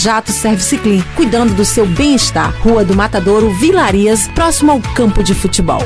[0.00, 2.56] Jato Service Clean, cuidando do seu bem-estar.
[2.62, 5.82] Rua do Matadouro, Vilarias, próximo ao campo de futebol.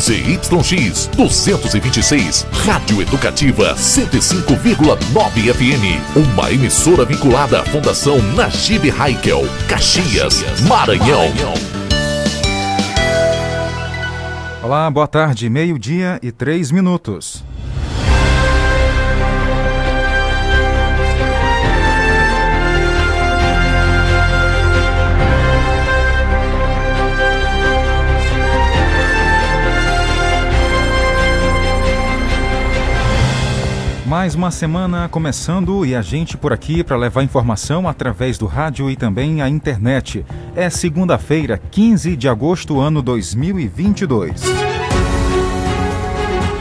[0.00, 6.26] ZYX 226, Rádio Educativa 105,9 FM.
[6.34, 11.32] Uma emissora vinculada à Fundação Najib Haikel, Caxias, Maranhão.
[14.60, 17.44] Olá, boa tarde, meio-dia e três minutos.
[34.08, 38.88] Mais uma semana começando e a gente por aqui para levar informação através do rádio
[38.88, 40.24] e também a internet.
[40.56, 44.40] É segunda-feira, 15 de agosto, ano 2022.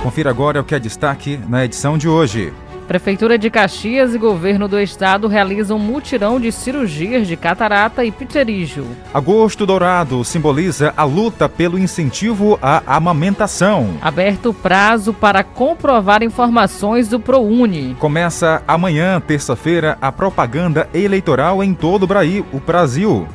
[0.03, 2.51] Confira agora o que é destaque na edição de hoje.
[2.87, 8.87] Prefeitura de Caxias e governo do estado realizam mutirão de cirurgias de catarata e pterígio.
[9.13, 13.95] Agosto Dourado simboliza a luta pelo incentivo à amamentação.
[14.01, 17.95] Aberto prazo para comprovar informações do ProUni.
[17.99, 23.27] Começa amanhã, terça-feira, a propaganda eleitoral em todo o Brasil.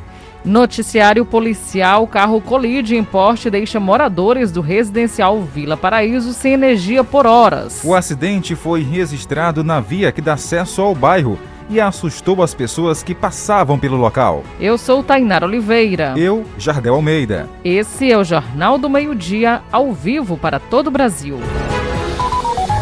[0.45, 7.27] Noticiário policial: carro colide em porte deixa moradores do residencial Vila Paraíso sem energia por
[7.27, 7.81] horas.
[7.85, 11.39] O acidente foi registrado na via que dá acesso ao bairro
[11.71, 14.43] e assustou as pessoas que passavam pelo local.
[14.61, 16.15] Eu sou Tainara Oliveira.
[16.17, 17.49] Eu, Jardel Almeida.
[17.65, 21.39] Esse é o Jornal do Meio-Dia, ao vivo para todo o Brasil.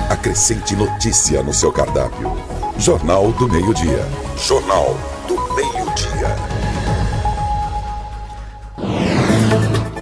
[0.08, 2.32] Acrescente notícia no seu cardápio.
[2.78, 4.04] Jornal do Meio-Dia.
[4.36, 4.96] Jornal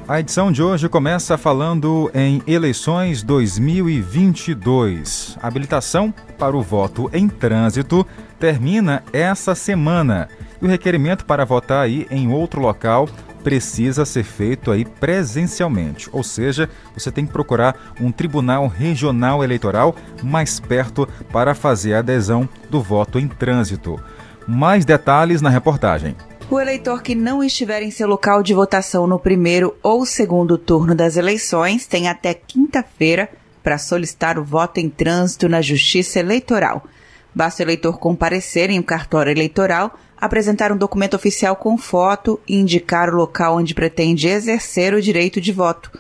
[0.09, 5.37] A edição de hoje começa falando em eleições 2022.
[5.43, 8.07] A habilitação para o voto em trânsito
[8.39, 10.31] termina essa semana.
[10.63, 13.07] E o requerimento para votar aí em outro local
[13.45, 19.95] precisa ser feito aí presencialmente, ou seja, você tem que procurar um tribunal regional eleitoral
[20.23, 24.01] mais perto para fazer a adesão do voto em trânsito.
[24.47, 26.17] Mais detalhes na reportagem.
[26.51, 30.95] O eleitor que não estiver em seu local de votação no primeiro ou segundo turno
[30.95, 33.29] das eleições tem até quinta-feira
[33.63, 36.83] para solicitar o voto em trânsito na Justiça Eleitoral.
[37.35, 42.57] Basta o eleitor comparecer em um cartório eleitoral, apresentar um documento oficial com foto e
[42.57, 45.93] indicar o local onde pretende exercer o direito de voto.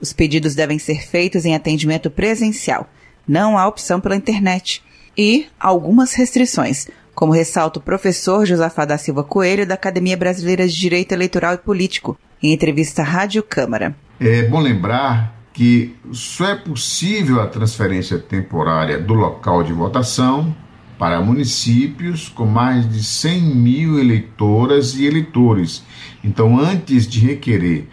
[0.00, 2.88] Os pedidos devem ser feitos em atendimento presencial.
[3.26, 4.84] Não há opção pela internet.
[5.18, 10.78] E algumas restrições como ressalta o professor Josafá da Silva Coelho, da Academia Brasileira de
[10.78, 13.96] Direito Eleitoral e Político, em entrevista à Rádio Câmara.
[14.20, 20.54] É bom lembrar que só é possível a transferência temporária do local de votação
[20.98, 25.82] para municípios com mais de 100 mil eleitoras e eleitores.
[26.22, 27.88] Então, antes de requerer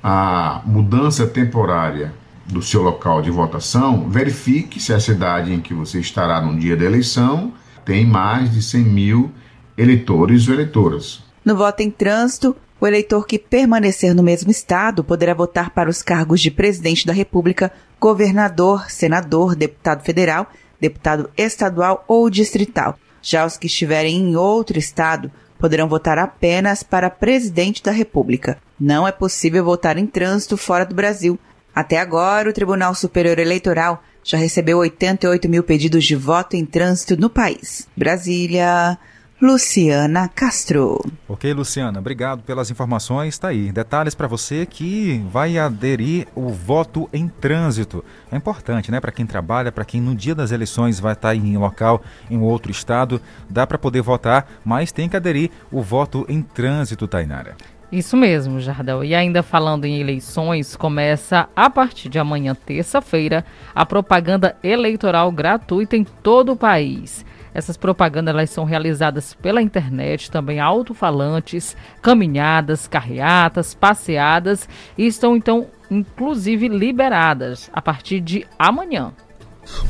[0.00, 2.14] a mudança temporária
[2.46, 6.76] do seu local de votação, verifique se a cidade em que você estará no dia
[6.76, 7.52] da eleição
[7.88, 9.32] tem mais de 100 mil
[9.74, 11.22] eleitores ou eleitoras.
[11.42, 16.02] No voto em trânsito, o eleitor que permanecer no mesmo estado poderá votar para os
[16.02, 22.98] cargos de presidente da República, governador, senador, deputado federal, deputado estadual ou distrital.
[23.22, 28.58] Já os que estiverem em outro estado poderão votar apenas para presidente da República.
[28.78, 31.38] Não é possível votar em trânsito fora do Brasil.
[31.74, 37.16] Até agora, o Tribunal Superior Eleitoral já recebeu 88 mil pedidos de voto em trânsito
[37.16, 37.88] no país.
[37.96, 38.98] Brasília.
[39.40, 41.00] Luciana Castro.
[41.28, 43.34] Ok, Luciana, obrigado pelas informações.
[43.34, 43.70] Está aí.
[43.70, 48.04] Detalhes para você que vai aderir o voto em trânsito.
[48.32, 48.98] É importante, né?
[49.00, 52.72] Para quem trabalha, para quem no dia das eleições vai estar em local em outro
[52.72, 57.56] estado, dá para poder votar, mas tem que aderir o voto em trânsito, Tainara.
[57.90, 59.02] Isso mesmo, Jardel.
[59.02, 63.44] E ainda falando em eleições, começa a partir de amanhã, terça-feira,
[63.74, 67.24] a propaganda eleitoral gratuita em todo o país.
[67.54, 75.66] Essas propagandas elas são realizadas pela internet, também alto-falantes, caminhadas, carreatas, passeadas e estão então
[75.90, 79.12] inclusive liberadas a partir de amanhã.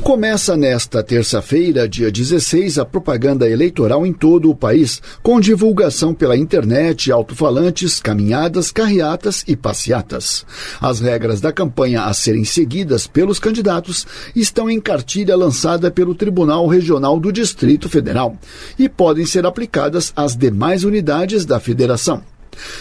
[0.01, 6.37] Começa nesta terça-feira, dia 16, a propaganda eleitoral em todo o país, com divulgação pela
[6.37, 10.45] internet, alto-falantes, caminhadas, carreatas e passeatas.
[10.79, 16.65] As regras da campanha a serem seguidas pelos candidatos estão em cartilha lançada pelo Tribunal
[16.67, 18.37] Regional do Distrito Federal
[18.77, 22.28] e podem ser aplicadas às demais unidades da federação.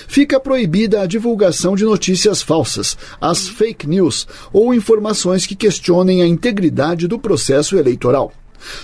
[0.06, 6.26] Fica proibida a divulgação de notícias falsas, as fake news ou informações que questionem a
[6.26, 8.32] integridade do processo eleitoral.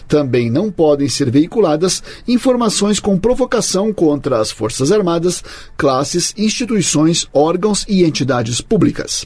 [0.06, 5.42] Também não podem ser veiculadas informações com provocação contra as Forças Armadas,
[5.76, 9.24] classes, instituições, órgãos e entidades públicas.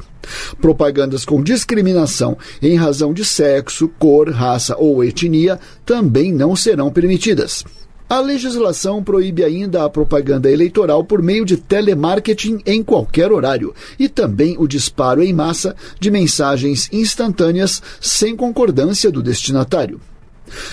[0.60, 7.64] Propagandas com discriminação em razão de sexo, cor, raça ou etnia também não serão permitidas.
[8.08, 14.08] A legislação proíbe ainda a propaganda eleitoral por meio de telemarketing em qualquer horário e
[14.08, 20.00] também o disparo em massa de mensagens instantâneas sem concordância do destinatário.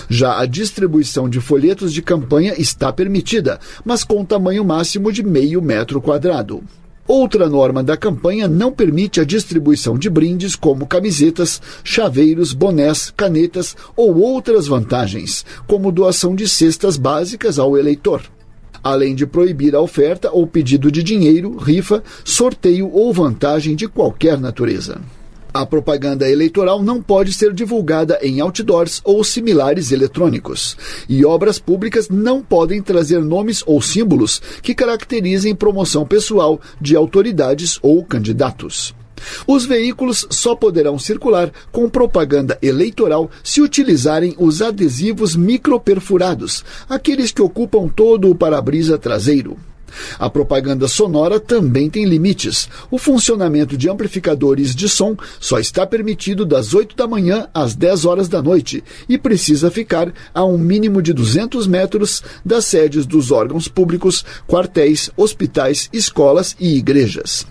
[0.08, 5.60] Já a distribuição de folhetos de campanha está permitida, mas com tamanho máximo de meio
[5.60, 6.64] metro quadrado.
[7.06, 13.76] Outra norma da campanha não permite a distribuição de brindes como camisetas, chaveiros, bonés, canetas
[13.94, 18.22] ou outras vantagens, como doação de cestas básicas ao eleitor.
[18.82, 24.38] Além de proibir a oferta ou pedido de dinheiro, rifa, sorteio ou vantagem de qualquer
[24.38, 25.00] natureza.
[25.52, 30.76] A propaganda eleitoral não pode ser divulgada em outdoors ou similares eletrônicos.
[31.08, 37.78] E obras públicas não podem trazer nomes ou símbolos que caracterizem promoção pessoal de autoridades
[37.82, 38.94] ou candidatos.
[39.46, 47.42] Os veículos só poderão circular com propaganda eleitoral se utilizarem os adesivos microperfurados, aqueles que
[47.42, 49.56] ocupam todo o para-brisa traseiro.
[50.18, 52.68] A propaganda sonora também tem limites.
[52.90, 58.04] O funcionamento de amplificadores de som só está permitido das 8 da manhã às 10
[58.04, 63.30] horas da noite e precisa ficar a um mínimo de 200 metros das sedes dos
[63.30, 67.46] órgãos públicos, quartéis, hospitais, escolas e igrejas.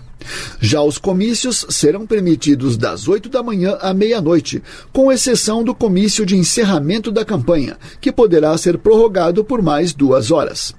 [0.60, 4.62] Já os comícios serão permitidos das 8 da manhã à meia-noite,
[4.92, 10.30] com exceção do comício de encerramento da campanha, que poderá ser prorrogado por mais duas
[10.30, 10.74] horas.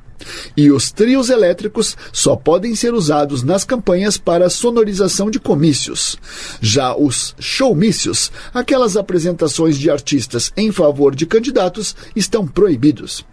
[0.56, 6.18] E os trios elétricos só podem ser usados nas campanhas para sonorização de comícios.
[6.60, 13.26] Já os showmícios, aquelas apresentações de artistas em favor de candidatos, estão proibidos.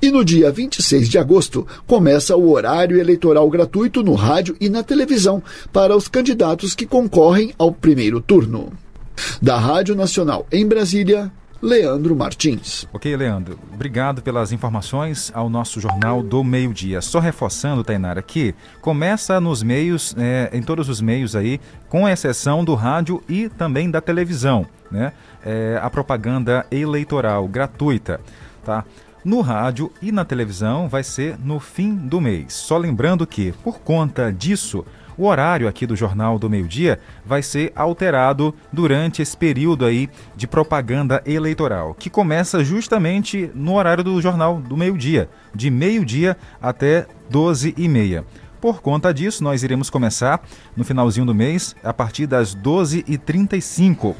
[0.00, 4.82] E no dia 26 de agosto começa o horário eleitoral gratuito no rádio e na
[4.82, 5.42] televisão
[5.72, 8.72] para os candidatos que concorrem ao primeiro turno.
[9.40, 11.32] Da Rádio Nacional em Brasília,
[11.64, 12.86] Leandro Martins.
[12.92, 13.58] Ok, Leandro.
[13.72, 17.00] Obrigado pelas informações ao nosso Jornal do Meio-Dia.
[17.00, 21.58] Só reforçando, Tainara, que começa nos meios, é, em todos os meios aí,
[21.88, 25.14] com exceção do rádio e também da televisão, né?
[25.42, 28.20] É, a propaganda eleitoral gratuita,
[28.62, 28.84] tá?
[29.24, 32.52] No rádio e na televisão vai ser no fim do mês.
[32.52, 34.84] Só lembrando que, por conta disso,
[35.16, 40.46] o horário aqui do Jornal do Meio-Dia vai ser alterado durante esse período aí de
[40.46, 47.74] propaganda eleitoral, que começa justamente no horário do Jornal do Meio-Dia, de meio-dia até 12
[47.76, 48.24] e meia.
[48.60, 50.42] Por conta disso, nós iremos começar
[50.74, 54.14] no finalzinho do mês, a partir das 12h35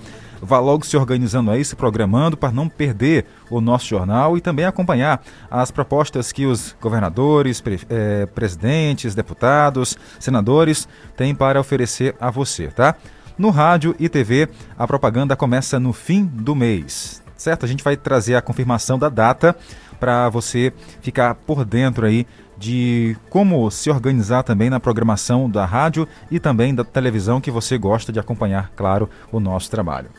[0.44, 4.64] vá logo se organizando aí, se programando para não perder o nosso jornal e também
[4.64, 12.30] acompanhar as propostas que os governadores, pre eh, presidentes, deputados, senadores têm para oferecer a
[12.30, 12.94] você, tá?
[13.36, 14.48] No rádio e TV,
[14.78, 17.64] a propaganda começa no fim do mês, certo?
[17.64, 19.56] A gente vai trazer a confirmação da data
[19.98, 22.26] para você ficar por dentro aí
[22.56, 27.76] de como se organizar também na programação da rádio e também da televisão que você
[27.76, 30.10] gosta de acompanhar, claro, o nosso trabalho.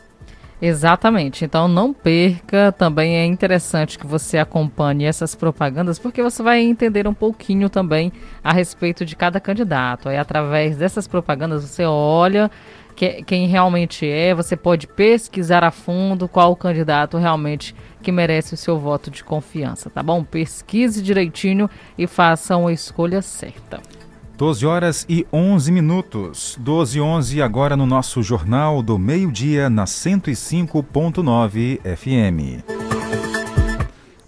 [0.60, 1.44] Exatamente.
[1.44, 2.72] Então não perca.
[2.72, 8.12] Também é interessante que você acompanhe essas propagandas, porque você vai entender um pouquinho também
[8.42, 10.08] a respeito de cada candidato.
[10.08, 12.50] Aí através dessas propagandas você olha
[12.94, 18.54] que, quem realmente é, você pode pesquisar a fundo qual o candidato realmente que merece
[18.54, 20.24] o seu voto de confiança, tá bom?
[20.24, 23.80] Pesquise direitinho e faça uma escolha certa.
[24.36, 26.56] 12 horas e 11 minutos.
[26.60, 32.62] 12 e 11 agora no nosso Jornal do Meio-Dia na 105.9 FM.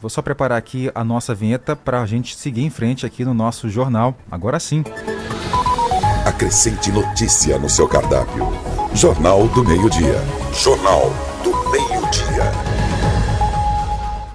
[0.01, 3.35] Vou só preparar aqui a nossa vinheta para a gente seguir em frente aqui no
[3.35, 4.17] nosso jornal.
[4.31, 4.83] Agora sim.
[6.25, 8.49] Acrescente notícia no seu cardápio.
[8.95, 10.23] Jornal do Meio-Dia.
[10.55, 11.13] Jornal
[11.45, 12.68] do Meio-Dia.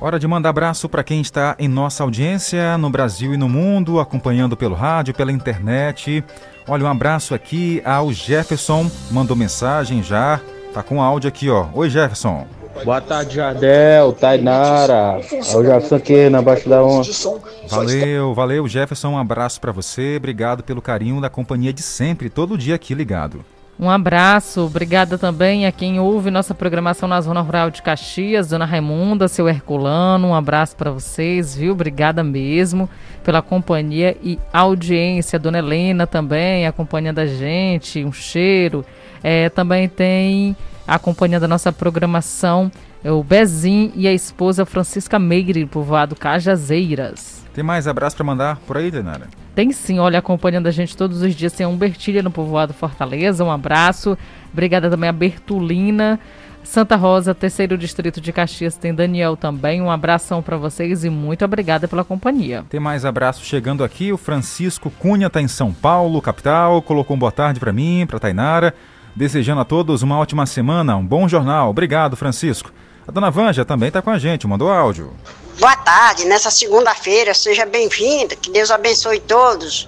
[0.03, 4.01] Hora de mandar abraço para quem está em nossa audiência no Brasil e no mundo,
[4.01, 6.21] acompanhando pelo rádio, pela internet.
[6.67, 10.41] Olha, um abraço aqui ao Jefferson, mandou mensagem já,
[10.73, 11.67] tá com áudio aqui, ó.
[11.73, 12.45] Oi, Jefferson.
[12.83, 15.21] Boa tarde, Jardel, Tainara.
[15.31, 17.39] É o Jefferson aqui na Baixa da Onça.
[17.69, 19.11] Valeu, valeu, Jefferson.
[19.11, 20.17] Um abraço para você.
[20.17, 23.45] Obrigado pelo carinho da companhia de sempre, todo dia aqui ligado.
[23.79, 28.65] Um abraço, obrigada também a quem ouve nossa programação na Zona Rural de Caxias, Dona
[28.65, 31.73] Raimunda, seu Herculano, um abraço para vocês, viu?
[31.73, 32.87] Obrigada mesmo
[33.23, 35.39] pela companhia e audiência.
[35.39, 38.85] Dona Helena também acompanhando a gente, um cheiro.
[39.23, 40.55] É, também tem
[40.87, 42.71] acompanhando a nossa programação.
[43.03, 47.32] É o Bezim e a esposa Francisca Meire, povoado Cajazeiras.
[47.53, 49.27] Tem mais abraço para mandar por aí, Denara?
[49.53, 51.53] Tem sim, olha, acompanhando a gente todos os dias.
[51.53, 54.17] Tem um Bertilha no povoado Fortaleza, um abraço.
[54.51, 56.19] Obrigada também a Bertulina.
[56.63, 59.81] Santa Rosa, terceiro distrito de Caxias, tem Daniel também.
[59.81, 62.63] Um abração para vocês e muito obrigada pela companhia.
[62.69, 64.13] Tem mais abraços chegando aqui.
[64.13, 66.81] O Francisco Cunha está em São Paulo, capital.
[66.81, 68.73] Colocou um boa tarde para mim, para Tainara.
[69.15, 71.69] Desejando a todos uma ótima semana, um bom jornal.
[71.69, 72.71] Obrigado, Francisco.
[73.07, 75.11] A dona Vanja também está com a gente, mandou áudio.
[75.59, 79.87] Boa tarde, nessa segunda-feira, seja bem-vinda, que Deus abençoe todos.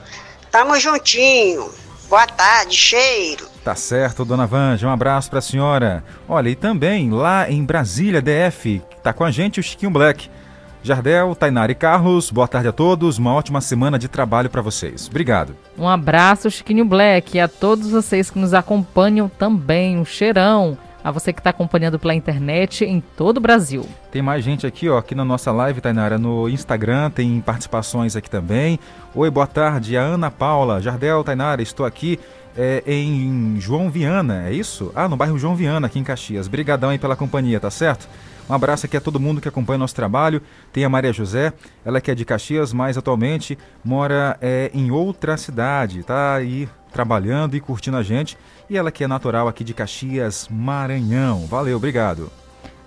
[0.52, 1.70] Tamo juntinho.
[2.08, 3.48] Boa tarde, cheiro.
[3.64, 6.04] Tá certo, dona Vanja, um abraço para a senhora.
[6.30, 10.30] Olha, e também lá em Brasília, DF, tá com a gente o Chiquinho Black.
[10.84, 15.08] Jardel, Tainara e Carlos, boa tarde a todos, uma ótima semana de trabalho para vocês.
[15.08, 15.58] Obrigado.
[15.76, 19.98] Um abraço, Chiquinho Black, e a todos vocês que nos acompanham também.
[19.98, 23.86] Um cheirão a você que está acompanhando pela internet em todo o Brasil.
[24.12, 28.28] Tem mais gente aqui, ó, aqui na nossa live, Tainara, no Instagram, tem participações aqui
[28.28, 28.80] também.
[29.14, 32.20] Oi, boa tarde, a Ana Paula, Jardel, Tainara, estou aqui
[32.58, 34.92] é, em João Viana, é isso?
[34.96, 36.48] Ah, no bairro João Viana, aqui em Caxias.
[36.48, 38.10] Brigadão aí pela companhia, tá certo?
[38.50, 40.42] Um abraço aqui a todo mundo que acompanha o nosso trabalho.
[40.74, 41.54] Tem a Maria José,
[41.86, 47.58] ela que é de Caxias, mas atualmente mora é, em outra cidade, tá aí trabalhando
[47.58, 48.38] e curtindo a gente.
[48.70, 51.46] E ela que é natural aqui de Caxias, Maranhão.
[51.46, 52.32] Valeu, obrigado.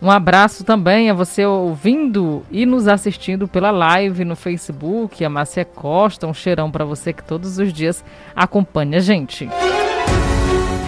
[0.00, 5.64] Um abraço também a você ouvindo e nos assistindo pela live no Facebook, a Márcia
[5.64, 6.26] Costa.
[6.26, 8.02] Um cheirão para você que todos os dias
[8.34, 9.46] acompanha a gente.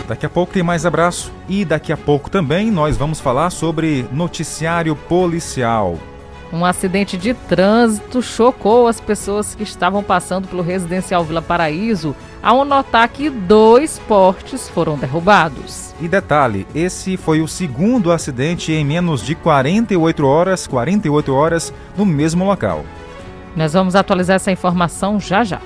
[0.09, 4.07] Daqui a pouco tem mais abraço e daqui a pouco também nós vamos falar sobre
[4.13, 5.99] noticiário policial.
[6.53, 12.65] Um acidente de trânsito chocou as pessoas que estavam passando pelo residencial Vila Paraíso ao
[12.65, 15.95] notar que dois portes foram derrubados.
[16.01, 22.05] E detalhe, esse foi o segundo acidente em menos de 48 horas, 48 horas no
[22.05, 22.85] mesmo local.
[23.55, 25.61] Nós vamos atualizar essa informação já já.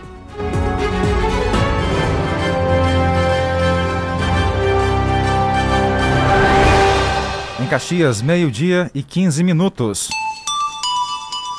[7.58, 10.10] Em Caxias, meio-dia e 15 minutos.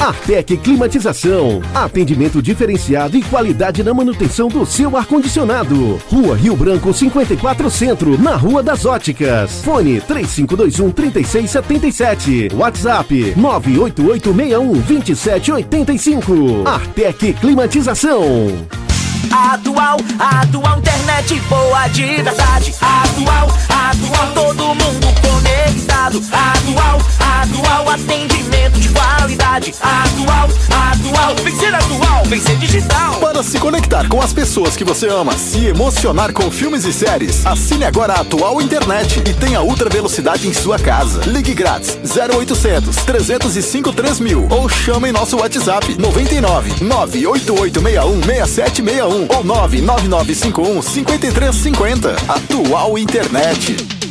[0.00, 1.60] Artec Climatização.
[1.74, 6.00] Atendimento diferenciado e qualidade na manutenção do seu ar-condicionado.
[6.08, 9.60] Rua Rio Branco 54 Centro, na Rua das Óticas.
[9.62, 12.48] Fone 3521 3677.
[12.54, 16.68] WhatsApp 98861 2785.
[16.68, 18.66] Artec Climatização.
[19.30, 22.74] Atual, atual internet boa de verdade.
[22.80, 25.87] Atual, atual todo mundo conectado.
[26.08, 29.74] Atual, atual atendimento de qualidade.
[29.78, 33.16] Atual, atual, vem ser atual, vem ser digital.
[33.20, 37.44] Para se conectar com as pessoas que você ama, se emocionar com filmes e séries,
[37.44, 41.20] assine agora a Atual Internet e tenha ultra velocidade em sua casa.
[41.26, 50.80] Ligue grátis 0800 305 3000 ou chame em nosso WhatsApp 99 98861 6761 ou 99951
[50.80, 52.16] 5350.
[52.26, 54.07] Atual Internet.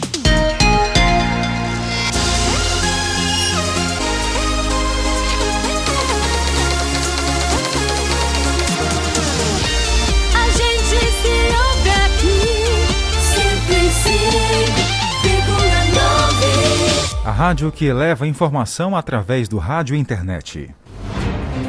[17.27, 20.73] A rádio que leva informação através do rádio e internet.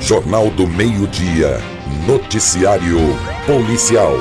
[0.00, 1.58] Jornal do Meio-Dia.
[2.06, 2.96] Noticiário
[3.44, 4.12] Policial.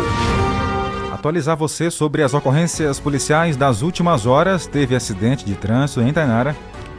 [1.13, 4.65] Atualizar você sobre as ocorrências policiais das últimas horas.
[4.65, 6.56] Teve acidente de trânsito em Tainara.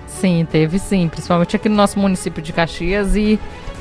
[0.06, 3.40] Sim, teve sim, principalmente aqui no nosso município de Caxias e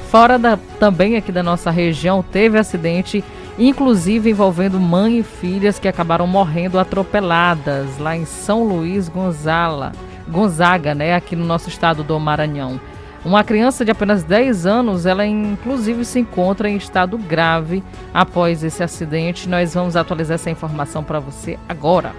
[0.09, 3.23] fora da, também aqui da nossa região teve acidente,
[3.59, 9.91] inclusive envolvendo mãe e filhas que acabaram morrendo atropeladas lá em São Luís Gonzala,
[10.29, 12.79] Gonzaga, né, aqui no nosso estado do Maranhão.
[13.25, 18.83] Uma criança de apenas 10 anos, ela inclusive se encontra em estado grave após esse
[18.83, 19.49] acidente.
[19.49, 22.13] Nós vamos atualizar essa informação para você agora.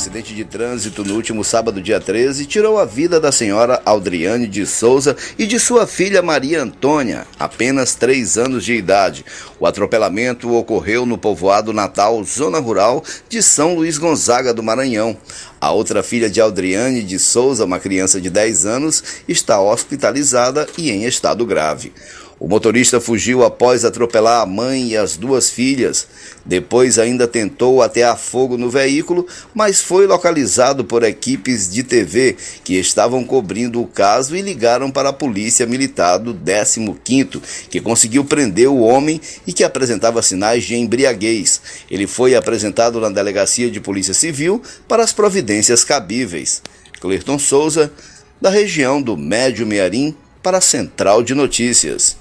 [0.00, 4.64] Acidente de trânsito no último sábado, dia 13, tirou a vida da senhora Aldriane de
[4.64, 9.26] Souza e de sua filha Maria Antônia, apenas 3 anos de idade.
[9.58, 15.14] O atropelamento ocorreu no povoado Natal, zona rural de São Luís Gonzaga do Maranhão.
[15.60, 20.90] A outra filha de Aldriane de Souza, uma criança de 10 anos, está hospitalizada e
[20.90, 21.92] em estado grave.
[22.40, 26.06] O motorista fugiu após atropelar a mãe e as duas filhas.
[26.42, 32.78] Depois ainda tentou atear fogo no veículo, mas foi localizado por equipes de TV que
[32.78, 38.68] estavam cobrindo o caso e ligaram para a Polícia Militar do 15º, que conseguiu prender
[38.68, 41.60] o homem e que apresentava sinais de embriaguez.
[41.90, 46.62] Ele foi apresentado na Delegacia de Polícia Civil para as providências cabíveis.
[47.02, 47.92] Clerton Souza,
[48.40, 52.16] da região do Médio Mearim, para a Central de Notícias.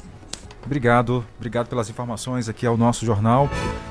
[0.66, 3.50] Obrigado, obrigado pelas informações aqui ao nosso jornal.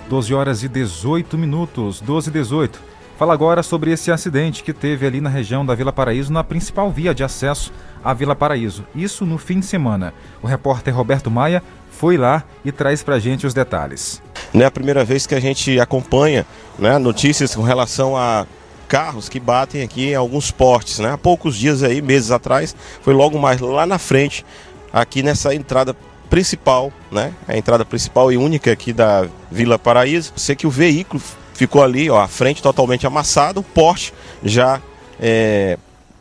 [0.09, 2.81] 12 horas e 18 minutos, 12 e 18.
[3.19, 6.91] Fala agora sobre esse acidente que teve ali na região da Vila Paraíso, na principal
[6.91, 7.73] via de acesso
[8.05, 8.85] à Vila Paraíso.
[8.95, 10.15] Isso no fim de semana.
[10.41, 11.61] O repórter Roberto Maia
[11.91, 14.23] foi lá e traz pra gente os detalhes.
[14.55, 16.47] Não é a primeira vez que a gente acompanha
[16.79, 18.47] né, notícias com relação a
[18.87, 21.01] carros que batem aqui em alguns portes.
[21.01, 21.11] Né?
[21.13, 24.47] Há poucos dias aí, meses atrás, foi logo mais lá na frente,
[24.93, 25.95] aqui nessa entrada
[26.29, 27.33] principal, né?
[27.47, 30.33] A entrada principal e única aqui da Vila Paraíso.
[30.37, 31.23] Sei que o veículo
[31.55, 34.81] ficou ali, ó, a frente totalmente amassado, o porte já
[35.21, 35.77] é,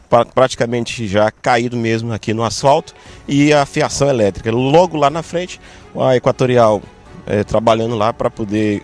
[0.10, 2.94] pra, praticamente já caído mesmo aqui no asfalto
[3.28, 4.52] e a fiação elétrica.
[4.52, 5.60] Logo lá na frente,
[5.96, 6.82] a Equatorial
[7.26, 8.84] é, trabalhando lá para poder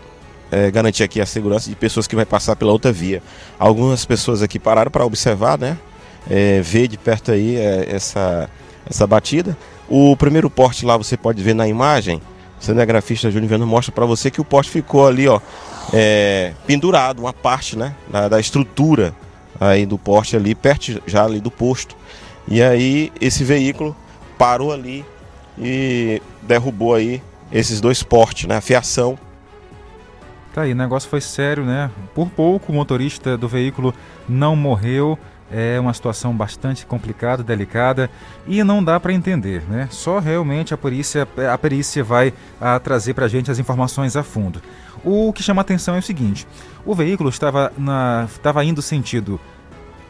[0.52, 3.24] é, garantir aqui a segurança de pessoas que vai passar pela outra via.
[3.58, 5.78] Algumas pessoas aqui pararam para observar, né?
[6.30, 8.50] É, ver de perto aí é, essa,
[8.88, 9.58] essa batida.
[9.96, 12.20] O primeiro porte lá você pode ver na imagem.
[12.60, 15.40] O cinegrafista Júnior Viano mostra para você que o porte ficou ali, ó,
[15.94, 19.14] é, pendurado, uma parte, né, da, da, estrutura
[19.60, 21.96] aí do porte ali, perto já ali do posto.
[22.48, 23.96] E aí esse veículo
[24.36, 25.06] parou ali
[25.60, 27.22] e derrubou aí
[27.52, 29.16] esses dois portes, né, a fiação.
[30.56, 31.92] Tá aí, o negócio foi sério, né?
[32.16, 33.94] Por pouco o motorista do veículo
[34.28, 35.20] não morreu.
[35.56, 38.10] É uma situação bastante complicada, delicada
[38.48, 39.88] e não dá para entender, né?
[39.92, 44.24] Só realmente a perícia, a perícia vai a, trazer para a gente as informações a
[44.24, 44.60] fundo.
[45.06, 46.48] O que chama atenção é o seguinte:
[46.84, 49.40] o veículo estava, na, estava indo sentido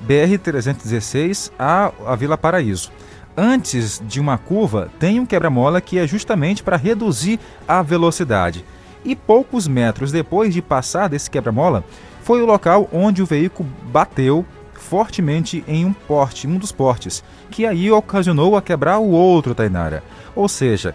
[0.07, 2.89] BR-316 a, a Vila Paraíso.
[3.35, 8.63] Antes de uma curva, tem um quebra-mola que é justamente para reduzir a velocidade.
[9.03, 11.83] E poucos metros depois de passar desse quebra-mola,
[12.21, 14.45] foi o local onde o veículo bateu
[14.93, 20.03] fortemente em um porte, um dos portes, que aí ocasionou a quebrar o outro, Tainara.
[20.35, 20.93] Ou seja,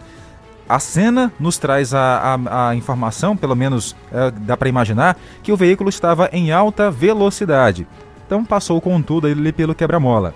[0.68, 5.50] a cena nos traz a, a, a informação, pelo menos é, dá para imaginar, que
[5.50, 7.88] o veículo estava em alta velocidade.
[8.24, 10.32] Então passou com tudo ali pelo quebra-mola.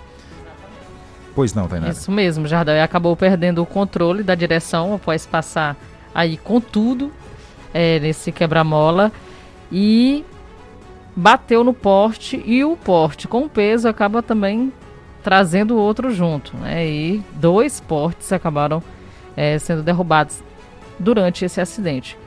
[1.33, 1.93] Pois não, Tainara?
[1.93, 2.83] Isso mesmo, Jardel.
[2.83, 5.77] acabou perdendo o controle da direção após passar
[6.13, 7.13] aí com tudo
[7.73, 9.09] é, nesse quebra-mola.
[9.71, 10.25] E
[11.15, 14.71] bateu no porte e o porte com peso acaba também
[15.23, 16.85] trazendo o outro junto, né?
[16.85, 18.83] E dois portes acabaram
[19.35, 20.43] é, sendo derrubados
[20.99, 22.17] durante esse acidente.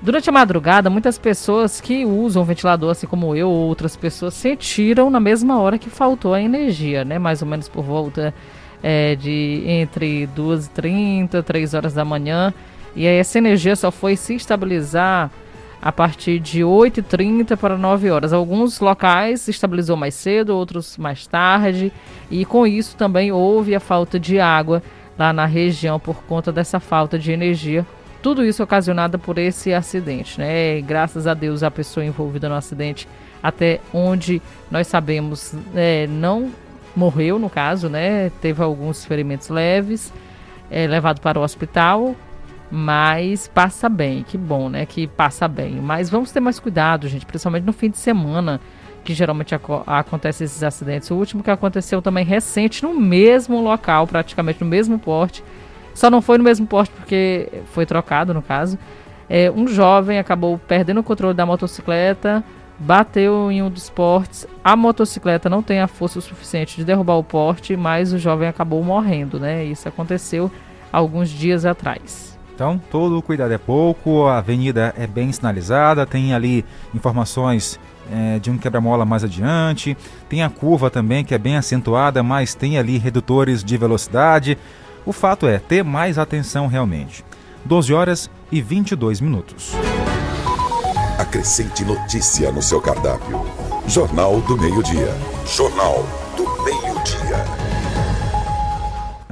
[0.00, 5.08] Durante a madrugada, muitas pessoas que usam ventilador, assim como eu ou outras pessoas, sentiram
[5.10, 7.18] na mesma hora que faltou a energia, né?
[7.18, 8.34] Mais ou menos por volta
[8.82, 12.52] é, de entre 2h30, 3 horas da manhã.
[12.94, 15.30] E aí essa energia só foi se estabilizar
[15.80, 18.32] a partir de 8h30 para 9 horas.
[18.32, 21.92] Alguns locais estabilizou mais cedo, outros mais tarde,
[22.30, 24.82] e com isso também houve a falta de água
[25.18, 27.86] lá na região por conta dessa falta de energia.
[28.22, 30.78] Tudo isso ocasionado por esse acidente, né?
[30.78, 33.08] E, graças a Deus a pessoa envolvida no acidente,
[33.42, 36.50] até onde nós sabemos, é, não
[36.96, 38.30] morreu no caso, né?
[38.40, 40.12] Teve alguns ferimentos leves,
[40.70, 42.16] é, levado para o hospital,
[42.70, 44.86] mas passa bem, que bom, né?
[44.86, 45.76] Que passa bem.
[45.76, 48.60] Mas vamos ter mais cuidado, gente, principalmente no fim de semana,
[49.04, 51.10] que geralmente ac acontece esses acidentes.
[51.10, 55.44] O último que aconteceu também recente, no mesmo local, praticamente no mesmo porte.
[55.94, 58.78] Só não foi no mesmo porte porque foi trocado, no caso.
[59.28, 62.44] É, um jovem acabou perdendo o controle da motocicleta,
[62.78, 64.46] bateu em um dos portes.
[64.62, 68.82] A motocicleta não tem a força suficiente de derrubar o porte, mas o jovem acabou
[68.82, 69.64] morrendo, né?
[69.64, 70.50] Isso aconteceu
[70.92, 72.35] alguns dias atrás.
[72.56, 76.64] Então, todo cuidado é pouco, a avenida é bem sinalizada, tem ali
[76.94, 77.78] informações
[78.10, 79.94] é, de um quebra-mola mais adiante,
[80.26, 84.56] tem a curva também que é bem acentuada, mas tem ali redutores de velocidade.
[85.04, 87.22] O fato é ter mais atenção realmente.
[87.66, 89.74] 12 horas e 22 minutos.
[91.18, 93.44] Acrescente notícia no seu cardápio.
[93.86, 95.14] Jornal do Meio-Dia.
[95.46, 96.25] Jornal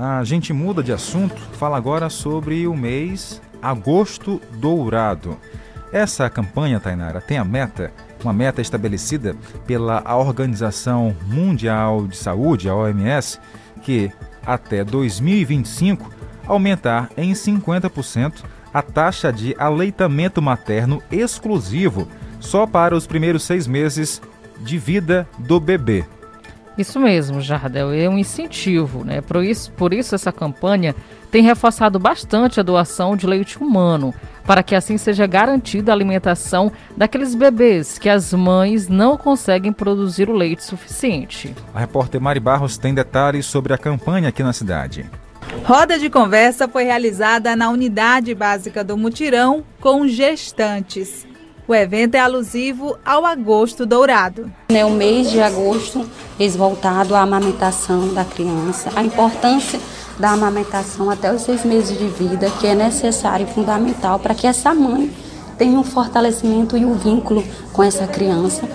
[0.06, 5.38] A gente muda de assunto, fala agora sobre o mês Agosto Dourado.
[5.90, 7.90] Essa campanha, Tainara, tem a meta,
[8.22, 9.34] uma meta estabelecida
[9.66, 13.40] pela Organização Mundial de Saúde, a OMS,
[13.80, 14.12] que
[14.44, 16.12] até 2025
[16.46, 22.06] aumentar em 50% a taxa de aleitamento materno exclusivo
[22.40, 24.20] só para os primeiros seis meses
[24.60, 26.04] de vida do bebê.
[26.76, 29.20] Isso mesmo, Jardel, é um incentivo, né?
[29.20, 30.94] Por isso, por isso essa campanha
[31.30, 34.12] tem reforçado bastante a doação de leite humano,
[34.44, 40.28] para que assim seja garantida a alimentação daqueles bebês que as mães não conseguem produzir
[40.28, 41.54] o leite suficiente.
[41.72, 45.06] A repórter Mari Barros tem detalhes sobre a campanha aqui na cidade.
[45.64, 51.26] Roda de conversa foi realizada na unidade básica do Mutirão com gestantes.
[51.66, 54.52] O evento é alusivo ao Agosto Dourado.
[54.68, 56.06] É o mês de agosto,
[56.38, 59.80] mês voltado à amamentação da criança, a importância
[60.18, 64.46] da amamentação até os seis meses de vida, que é necessário e fundamental para que
[64.46, 65.10] essa mãe
[65.56, 68.68] tenha um fortalecimento e um vínculo com essa criança.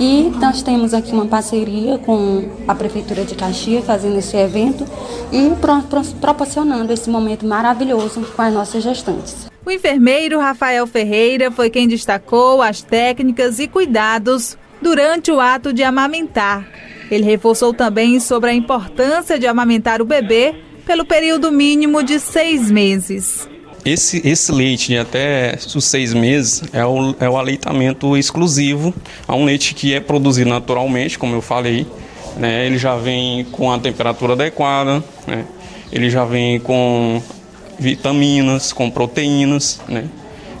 [0.00, 4.86] E nós temos aqui uma parceria com a Prefeitura de Caxias fazendo esse evento
[5.30, 9.51] e pro, pro, proporcionando esse momento maravilhoso com as nossas gestantes.
[9.64, 15.84] O enfermeiro Rafael Ferreira foi quem destacou as técnicas e cuidados durante o ato de
[15.84, 16.66] amamentar.
[17.08, 22.70] Ele reforçou também sobre a importância de amamentar o bebê pelo período mínimo de seis
[22.72, 23.48] meses.
[23.84, 28.92] Esse, esse leite de até os seis meses é o, é o aleitamento exclusivo.
[29.28, 31.86] É um leite que é produzido naturalmente, como eu falei.
[32.36, 32.66] Né?
[32.66, 35.44] Ele já vem com a temperatura adequada, né?
[35.92, 37.22] ele já vem com
[37.82, 40.04] vitaminas, com proteínas né?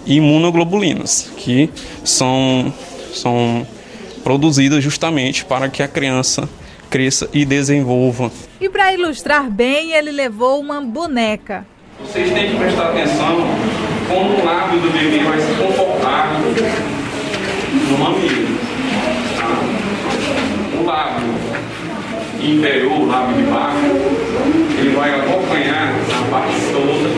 [0.04, 1.70] e imunoglobulinas, que
[2.04, 2.72] são,
[3.14, 3.66] são
[4.22, 6.48] produzidas justamente para que a criança
[6.90, 8.30] cresça e desenvolva.
[8.60, 11.64] E para ilustrar bem, ele levou uma boneca.
[12.00, 13.38] Vocês têm que prestar atenção
[14.08, 16.38] como o lábio do bebê vai se comportar
[17.88, 18.58] no mamilo.
[19.36, 20.80] Tá?
[20.80, 21.28] O lábio
[22.42, 24.21] inferior, o lábio de baixo,
[24.82, 27.08] ele vai acompanhar a parte toda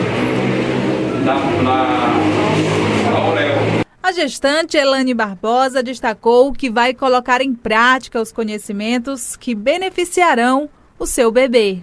[1.25, 3.85] da, da, da auréola.
[4.03, 11.07] A gestante Elane Barbosa destacou que vai colocar em prática os conhecimentos que beneficiarão o
[11.07, 11.79] seu bebê.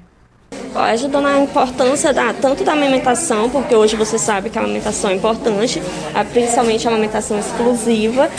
[0.74, 5.14] Ajuda na importância da, tanto da amamentação, porque hoje você sabe que a amamentação é
[5.14, 5.82] importante,
[6.32, 8.30] principalmente a amamentação exclusiva,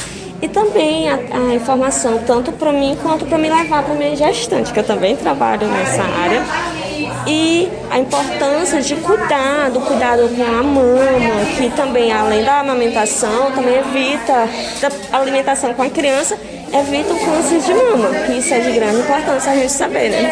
[0.42, 4.72] e também a, a informação tanto para mim quanto para me levar para minha gestante,
[4.72, 6.83] que eu também trabalho nessa área.
[7.28, 13.52] E a importância de cuidar, do cuidado com a mama, que também, além da amamentação,
[13.52, 14.48] também evita
[14.82, 16.38] da alimentação com a criança,
[16.74, 20.32] evita o câncer de mama, que isso é de grande importância a gente saber, né?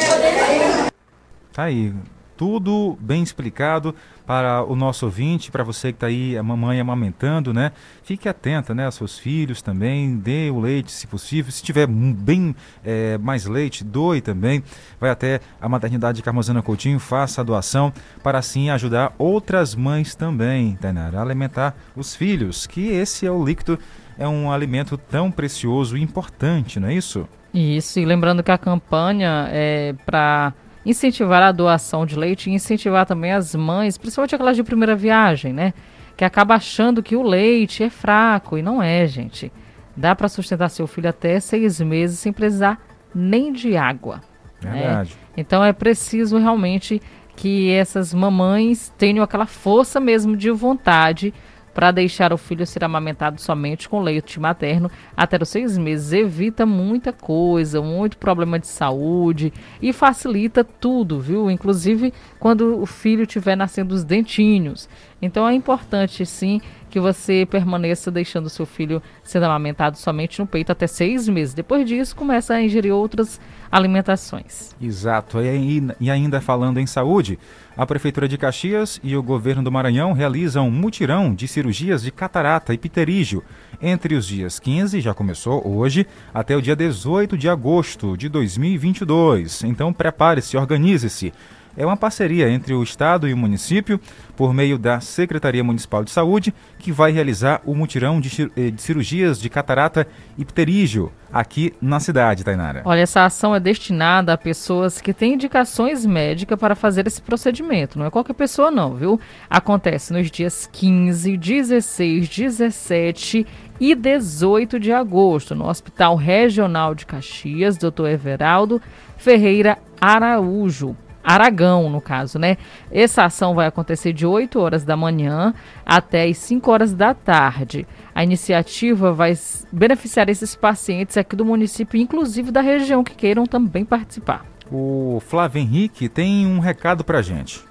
[1.53, 1.93] Tá aí,
[2.41, 3.93] tudo bem explicado
[4.25, 7.71] para o nosso ouvinte, para você que está aí, a mamãe amamentando, né?
[8.01, 11.51] Fique atenta, né, aos seus filhos também, dê o leite se possível.
[11.51, 14.63] Se tiver bem é, mais leite, doe também.
[14.99, 20.75] Vai até a maternidade Carmozana Coutinho, faça a doação para assim ajudar outras mães também,
[20.81, 23.77] Tainara, a alimentar os filhos, que esse é o líquido,
[24.17, 27.29] é um alimento tão precioso e importante, não é isso?
[27.53, 33.05] Isso, e lembrando que a campanha é para incentivar a doação de leite e incentivar
[33.05, 35.73] também as mães, principalmente aquelas de primeira viagem, né?
[36.17, 39.51] Que acaba achando que o leite é fraco e não é, gente.
[39.95, 42.81] Dá para sustentar seu filho até seis meses sem precisar
[43.13, 44.21] nem de água.
[44.59, 45.11] Verdade.
[45.11, 45.15] Né?
[45.37, 47.01] Então é preciso realmente
[47.35, 51.33] que essas mamães tenham aquela força mesmo de vontade
[51.73, 56.13] para deixar o filho ser amamentado somente com leite materno até os seis meses.
[56.13, 61.49] Evita muita coisa, muito problema de saúde e facilita tudo, viu?
[61.49, 64.89] Inclusive quando o filho estiver nascendo os dentinhos.
[65.21, 70.71] Então é importante, sim, que você permaneça deixando seu filho sendo amamentado somente no peito
[70.71, 71.53] até seis meses.
[71.53, 73.39] Depois disso, começa a ingerir outras
[73.71, 74.75] alimentações.
[74.81, 75.39] Exato.
[75.41, 77.39] E, ainda falando em saúde,
[77.75, 82.11] a Prefeitura de Caxias e o governo do Maranhão realizam um mutirão de cirurgias de
[82.11, 83.43] catarata e pterígio
[83.81, 89.63] entre os dias 15, já começou hoje, até o dia 18 de agosto de 2022.
[89.63, 91.33] Então prepare-se, organize-se.
[91.75, 93.99] É uma parceria entre o Estado e o município,
[94.35, 98.21] por meio da Secretaria Municipal de Saúde, que vai realizar o mutirão
[98.55, 100.07] eh, de cirurgias de catarata
[100.37, 102.81] e pterígio aqui na cidade, Tainara.
[102.85, 107.97] Olha, essa ação é destinada a pessoas que têm indicações médicas para fazer esse procedimento.
[107.97, 109.19] Não é qualquer pessoa, não, viu?
[109.49, 113.47] Acontece nos dias 15, 16, 17
[113.79, 118.07] e 18 de agosto, no Hospital Regional de Caxias, Dr.
[118.07, 118.81] Everaldo
[119.17, 120.95] Ferreira Araújo.
[121.23, 122.57] Aragão, no caso, né?
[122.91, 125.53] Essa ação vai acontecer de 8 horas da manhã
[125.85, 127.87] até as 5 horas da tarde.
[128.13, 129.37] A iniciativa vai
[129.71, 134.45] beneficiar esses pacientes aqui do município, inclusive da região, que queiram também participar.
[134.71, 137.61] O Flávio Henrique tem um recado pra gente.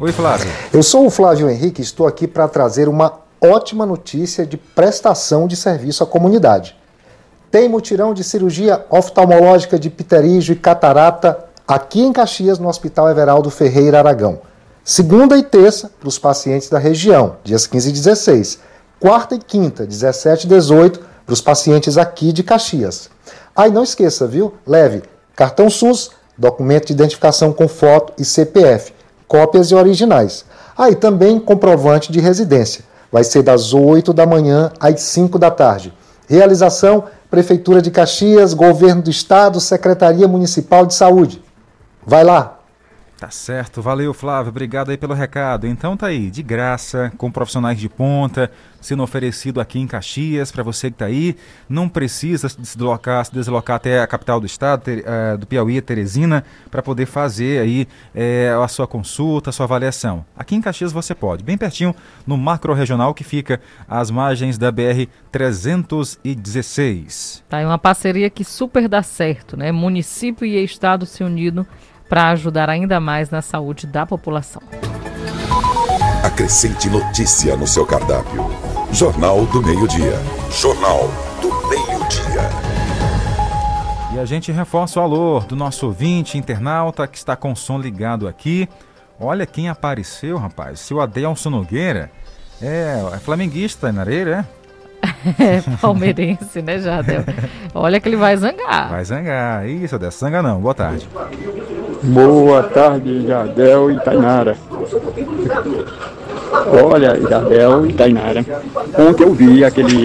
[0.00, 0.48] Oi, Flávio.
[0.72, 5.48] Eu sou o Flávio Henrique e estou aqui para trazer uma ótima notícia de prestação
[5.48, 6.76] de serviço à comunidade.
[7.50, 13.50] Tem mutirão de cirurgia oftalmológica de pterígio e catarata aqui em Caxias, no Hospital Everaldo
[13.50, 14.40] Ferreira Aragão.
[14.82, 18.58] Segunda e terça para os pacientes da região, dias 15 e 16.
[18.98, 23.10] Quarta e quinta, 17 e 18 para os pacientes aqui de Caxias.
[23.54, 24.54] Aí não esqueça, viu?
[24.66, 25.02] Leve
[25.36, 28.94] cartão SUS, documento de identificação com foto e CPF,
[29.28, 30.46] cópias e originais.
[30.76, 32.82] Aí também comprovante de residência.
[33.12, 35.92] Vai ser das 8 da manhã às 5 da tarde.
[36.26, 41.42] Realização: Prefeitura de Caxias, Governo do Estado, Secretaria Municipal de Saúde.
[42.08, 42.54] Vai lá!
[43.18, 45.66] Tá certo, valeu Flávio, obrigado aí pelo recado.
[45.66, 48.48] Então tá aí, de graça, com profissionais de ponta,
[48.80, 51.34] sendo oferecido aqui em Caxias, para você que tá aí,
[51.68, 55.80] não precisa se deslocar, se deslocar até a capital do estado, Ter- eh, do Piauí,
[55.80, 60.24] Teresina, para poder fazer aí eh, a sua consulta, a sua avaliação.
[60.36, 61.92] Aqui em Caxias você pode, bem pertinho,
[62.24, 67.42] no macro regional que fica às margens da BR 316.
[67.48, 69.72] Tá, é uma parceria que super dá certo, né?
[69.72, 71.66] Município e Estado se unindo
[72.08, 74.62] para ajudar ainda mais na saúde da população.
[76.24, 78.46] Acrescente notícia no seu cardápio.
[78.92, 80.14] Jornal do Meio-Dia.
[80.50, 81.08] Jornal
[81.40, 82.48] do Meio-Dia.
[84.14, 87.78] E a gente reforça o alô do nosso ouvinte internauta que está com o som
[87.78, 88.68] ligado aqui.
[89.20, 90.80] Olha quem apareceu, rapaz.
[90.80, 92.10] Seu Adelson Nogueira.
[92.60, 94.57] É, é flamenguista na areia, é?
[95.38, 97.24] É palmeirense, né, Jadel?
[97.74, 98.90] Olha que ele vai zangar.
[98.90, 99.68] Vai zangar.
[99.68, 100.60] Isso, Adelson, zanga não.
[100.60, 101.08] Boa tarde.
[102.02, 104.56] Boa tarde, Jardel e Tainara.
[106.82, 108.44] Olha, Jardel e Tainara.
[108.98, 110.04] Ontem eu vi aquele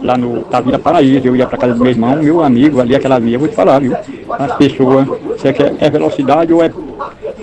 [0.00, 3.18] lá no Tavira Paraíso, eu ia pra casa do meu irmão, meu amigo ali, aquela
[3.18, 3.96] via, eu vou te falar, viu?
[4.30, 6.70] As pessoas, você quer é velocidade ou é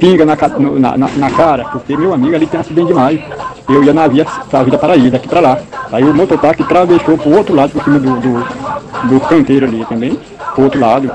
[0.01, 1.65] pinga na, na, na, na cara?
[1.65, 3.21] Porque meu amigo ali tem acidente demais.
[3.69, 5.59] Eu ia na via Tavira Paraíso, daqui pra lá.
[5.91, 10.19] Aí o mototáxi travessou pro outro lado, por cima do, do, do canteiro ali também,
[10.55, 11.11] pro outro lado.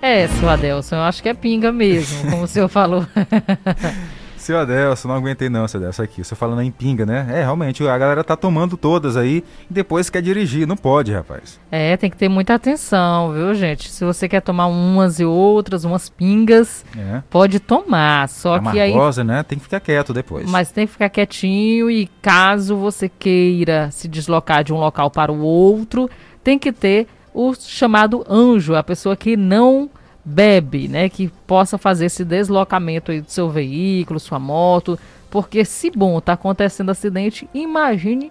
[0.00, 3.06] É, seu Adelson, eu acho que é pinga mesmo, como o senhor falou.
[4.42, 6.24] Seu Adelson, não aguentei não, seu Adelson, aqui.
[6.24, 7.28] Você falando em pinga, né?
[7.30, 10.66] É, realmente, a galera tá tomando todas aí e depois quer dirigir.
[10.66, 11.60] Não pode, rapaz.
[11.70, 13.88] É, tem que ter muita atenção, viu, gente?
[13.88, 17.22] Se você quer tomar umas e outras, umas pingas, É.
[17.30, 18.28] pode tomar.
[18.28, 18.92] Só que aí.
[19.24, 19.44] Né?
[19.44, 20.50] Tem que ficar quieto depois.
[20.50, 25.30] Mas tem que ficar quietinho e caso você queira se deslocar de um local para
[25.30, 26.10] o outro,
[26.42, 29.88] tem que ter o chamado anjo, a pessoa que não
[30.24, 34.98] bebe, né, que possa fazer esse deslocamento aí do seu veículo, sua moto,
[35.30, 38.30] porque se bom tá acontecendo acidente, imagine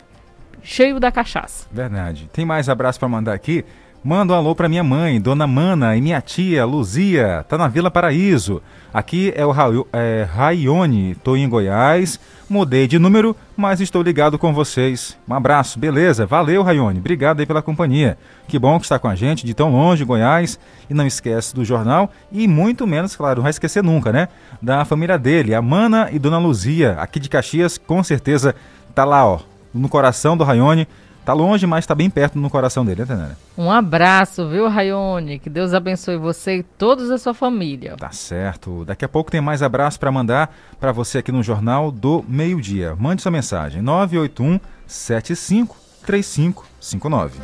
[0.63, 1.67] cheio da cachaça.
[1.71, 2.30] Verdade.
[2.32, 3.65] Tem mais abraço pra mandar aqui?
[4.04, 7.92] Manda um alô pra minha mãe, Dona Mana, e minha tia, Luzia, tá na Vila
[7.92, 8.60] Paraíso.
[8.92, 14.40] Aqui é o Raio- é, Raione, tô em Goiás, mudei de número, mas estou ligado
[14.40, 15.16] com vocês.
[15.30, 16.26] Um abraço, beleza?
[16.26, 18.18] Valeu, Raione, obrigado aí pela companhia.
[18.48, 20.60] Que bom que está com a gente de tão longe, Goiás,
[20.90, 24.30] e não esquece do jornal, e muito menos, claro, não vai esquecer nunca, né?
[24.60, 28.56] Da família dele, a Mana e Dona Luzia, aqui de Caxias, com certeza
[28.96, 30.88] tá lá, ó, no coração do Raione.
[31.23, 33.36] Tá longe, mas tá bem perto no coração dele, né?
[33.55, 35.38] Um abraço, viu, Rayone?
[35.38, 37.95] Que Deus abençoe você e todos a sua família.
[37.95, 38.84] Tá certo.
[38.86, 42.95] Daqui a pouco tem mais abraço para mandar para você aqui no Jornal do Meio-Dia.
[42.97, 47.39] Mande sua mensagem: 981 75 3559.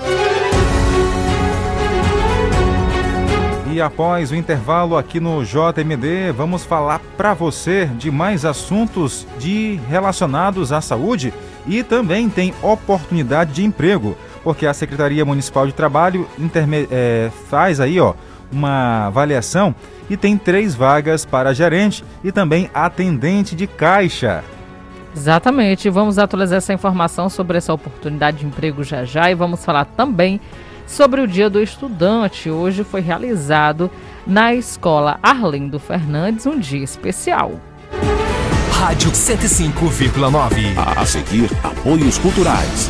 [3.71, 9.79] E após o intervalo aqui no JMD, vamos falar para você de mais assuntos de
[9.87, 11.31] relacionados à saúde
[11.67, 16.27] e também tem oportunidade de emprego, porque a Secretaria Municipal de Trabalho
[16.89, 18.13] eh, faz aí, ó,
[18.51, 19.75] uma avaliação
[20.09, 24.43] e tem três vagas para gerente e também atendente de caixa.
[25.15, 25.89] Exatamente.
[25.89, 30.39] Vamos atualizar essa informação sobre essa oportunidade de emprego já já e vamos falar também
[30.85, 32.49] sobre o Dia do Estudante.
[32.49, 33.91] Hoje foi realizado
[34.25, 37.59] na Escola Arlindo Fernandes um dia especial.
[38.87, 40.77] Rádio 105,9.
[40.77, 42.89] A seguir, apoios culturais.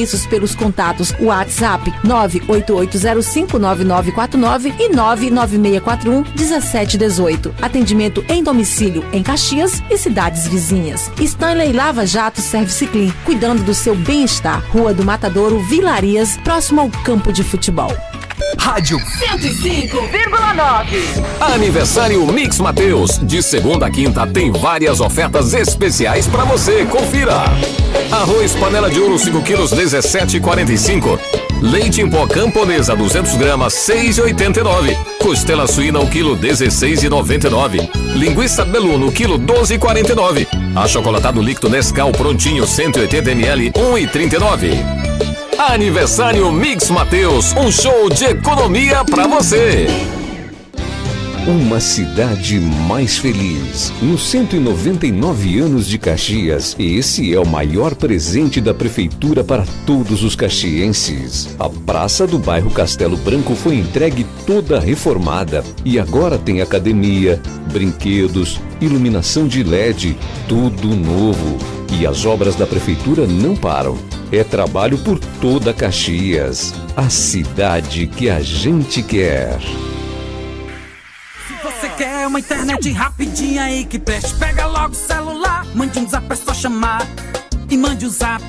[0.25, 7.51] pelos contatos WhatsApp 988059949 e 996411718.
[7.61, 11.09] Atendimento em domicílio em Caxias e cidades vizinhas.
[11.19, 14.63] Stanley Lava Jato Service Clean, cuidando do seu bem-estar.
[14.71, 17.91] Rua do Matadouro, Vilarias, próximo ao campo de futebol.
[18.57, 21.53] Rádio 105,9.
[21.53, 23.17] Aniversário Mix Mateus.
[23.19, 26.85] De segunda a quinta tem várias ofertas especiais para você.
[26.85, 27.43] Confira.
[28.11, 31.19] Arroz panela de ouro 5 quilos 17,45.
[31.61, 34.97] Leite em pó camponesa 200 gramas 6,89.
[35.19, 37.89] Costela suína o quilo 16,99.
[38.15, 40.47] Linguiça beluno quilo 12,49.
[40.75, 45.01] Achocolatado líquido Nescau prontinho 180 ml 1,39.
[45.69, 49.85] Aniversário Mix Mateus, um show de economia pra você.
[51.47, 53.93] Uma cidade mais feliz.
[54.01, 60.35] Nos 199 anos de Caxias, esse é o maior presente da prefeitura para todos os
[60.35, 61.55] caxienses.
[61.59, 67.39] A praça do bairro Castelo Branco foi entregue toda reformada e agora tem academia,
[67.71, 71.59] brinquedos, iluminação de LED, tudo novo.
[71.99, 73.97] E as obras da prefeitura não param.
[74.31, 76.73] É trabalho por toda Caxias.
[76.95, 79.59] A cidade que a gente quer.
[81.61, 84.33] Você quer uma internet rapidinha aí que preste?
[84.35, 87.05] Pega logo o celular, mande um zap, é só chamar.
[87.69, 88.43] E mande o zap,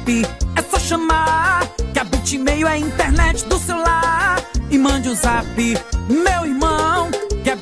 [0.55, 1.67] é só chamar.
[1.93, 4.41] Que a Bitmail é a internet do celular.
[4.71, 5.47] E mande o zap,
[6.09, 7.11] meu irmão.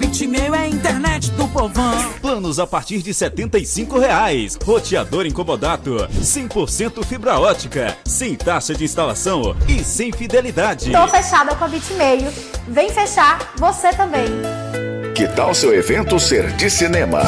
[0.01, 2.13] A Bitmail é a internet do povão.
[2.23, 4.59] Planos a partir de 75 reais.
[4.65, 6.09] Roteador incomodato.
[6.23, 7.95] 100% fibra ótica.
[8.07, 10.91] Sem taxa de instalação e sem fidelidade.
[10.91, 12.33] Tô fechada com a Bitmail.
[12.67, 14.25] Vem fechar você também.
[15.15, 17.21] Que tal seu evento ser de cinema?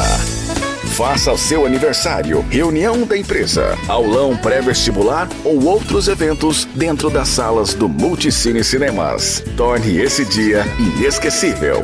[0.95, 7.87] Faça seu aniversário, reunião da empresa, aulão pré-vestibular ou outros eventos dentro das salas do
[7.87, 9.43] Multicine Cinemas.
[9.55, 11.83] Torne esse dia inesquecível.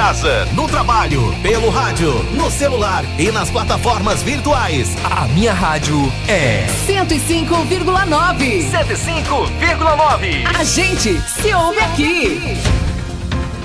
[0.00, 4.96] Casa, no trabalho, pelo rádio, no celular e nas plataformas virtuais.
[5.04, 5.94] A minha rádio
[6.26, 8.70] é 105,9.
[8.70, 10.58] 105,9.
[10.58, 12.40] A gente se ouve aqui.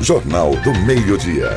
[0.02, 1.52] Jornal do Meio-Dia.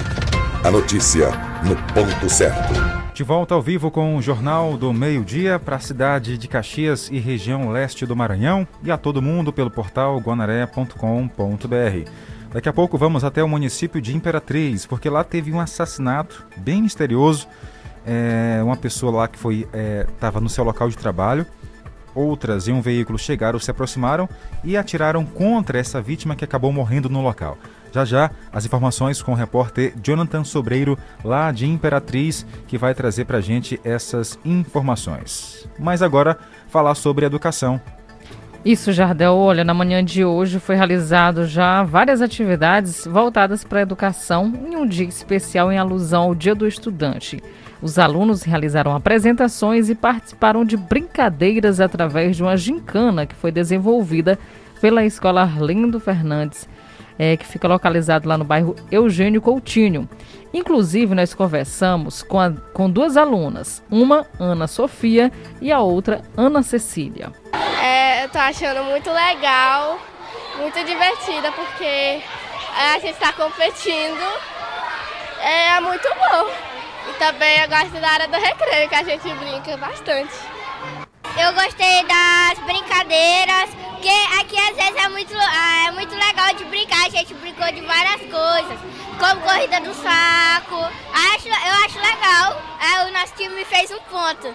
[0.63, 1.33] A notícia
[1.65, 2.73] no ponto certo.
[3.13, 7.19] De volta ao vivo com o Jornal do Meio-Dia para a cidade de Caxias e
[7.19, 12.38] região leste do Maranhão e a todo mundo pelo portal guanaré.com.br.
[12.53, 16.83] Daqui a pouco vamos até o município de Imperatriz, porque lá teve um assassinato bem
[16.83, 17.47] misterioso.
[18.07, 19.69] É, uma pessoa lá que foi
[20.15, 21.45] estava no seu local de trabalho,
[22.15, 24.29] outras em um veículo chegaram, se aproximaram
[24.65, 27.59] e atiraram contra essa vítima que acabou morrendo no local.
[27.93, 33.25] Já já, as informações com o repórter Jonathan Sobreiro, lá de Imperatriz, que vai trazer
[33.25, 35.69] para a gente essas informações.
[35.79, 37.81] Mas agora, falar sobre educação.
[38.65, 39.35] Isso, Jardel.
[39.35, 44.77] Olha, na manhã de hoje foi realizado já várias atividades voltadas para a educação em
[44.77, 47.41] um dia especial em alusão ao Dia do Estudante.
[47.81, 54.37] Os alunos realizaram apresentações e participaram de brincadeiras através de uma gincana que foi desenvolvida
[54.81, 56.69] pela Escola Arlindo Fernandes,
[57.19, 60.09] é, que fica localizado lá no bairro Eugênio Coutinho.
[60.53, 66.63] Inclusive, nós conversamos com, a, com duas alunas, uma Ana Sofia e a outra Ana
[66.63, 67.33] Cecília.
[67.83, 69.99] É, eu tô achando muito legal,
[70.59, 72.23] muito divertida, porque
[72.79, 74.23] a gente está competindo.
[75.41, 76.51] É muito bom.
[77.11, 80.58] E também eu gosto da área do recreio, que a gente brinca bastante.
[81.37, 84.09] Eu gostei das brincadeiras, porque
[84.41, 87.07] aqui às vezes é muito, é muito legal de brincar.
[87.07, 88.79] A gente brincou de várias coisas,
[89.19, 90.77] como corrida do saco.
[91.35, 92.63] Acho, eu acho legal.
[92.81, 94.55] É, o nosso time fez um ponto.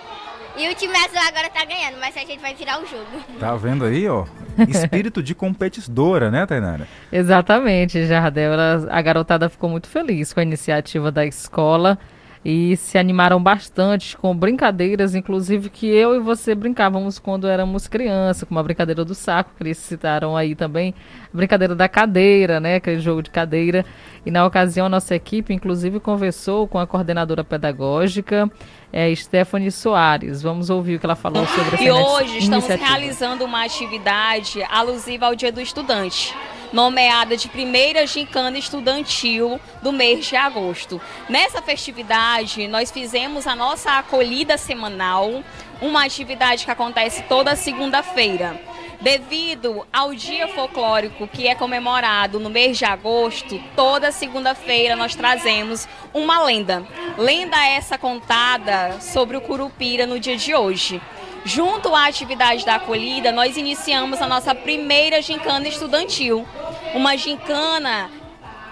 [0.55, 3.05] E o time azul agora tá ganhando, mas a gente vai virar o jogo.
[3.39, 4.25] Tá vendo aí, ó?
[4.69, 6.87] Espírito de competidora, né, Tainara?
[7.11, 8.53] Exatamente, Jardel.
[8.53, 11.97] Ela, a garotada ficou muito feliz com a iniciativa da escola
[12.45, 18.45] e se animaram bastante com brincadeiras, inclusive que eu e você brincávamos quando éramos criança,
[18.45, 20.93] como a brincadeira do saco, que eles citaram aí também,
[21.33, 23.85] a brincadeira da cadeira, né, aquele jogo de cadeira.
[24.25, 28.49] E na ocasião a nossa equipe, inclusive, conversou com a coordenadora pedagógica,
[28.91, 30.41] é, Stephanie Soares.
[30.41, 32.89] Vamos ouvir o que ela falou sobre essa E hoje estamos iniciativa.
[32.89, 36.35] realizando uma atividade alusiva ao Dia do Estudante
[36.73, 40.99] nomeada de primeira gincana estudantil do mês de agosto.
[41.29, 45.43] Nessa festividade, nós fizemos a nossa acolhida semanal,
[45.79, 48.59] uma atividade que acontece toda segunda-feira.
[48.99, 55.87] Devido ao dia folclórico que é comemorado no mês de agosto, toda segunda-feira nós trazemos
[56.13, 56.87] uma lenda.
[57.17, 61.01] Lenda essa contada sobre o Curupira no dia de hoje.
[61.45, 66.47] Junto à atividade da acolhida, nós iniciamos a nossa primeira gincana estudantil.
[66.93, 68.09] Uma gincana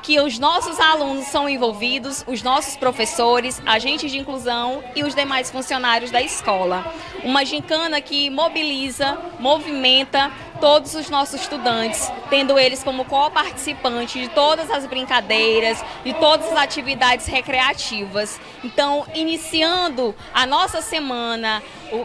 [0.01, 5.51] que os nossos alunos são envolvidos, os nossos professores, agentes de inclusão e os demais
[5.51, 6.93] funcionários da escola.
[7.23, 10.31] Uma gincana que mobiliza, movimenta
[10.61, 16.57] todos os nossos estudantes, tendo eles como co-participantes de todas as brincadeiras, de todas as
[16.57, 18.39] atividades recreativas.
[18.63, 21.63] Então, iniciando a nossa semana,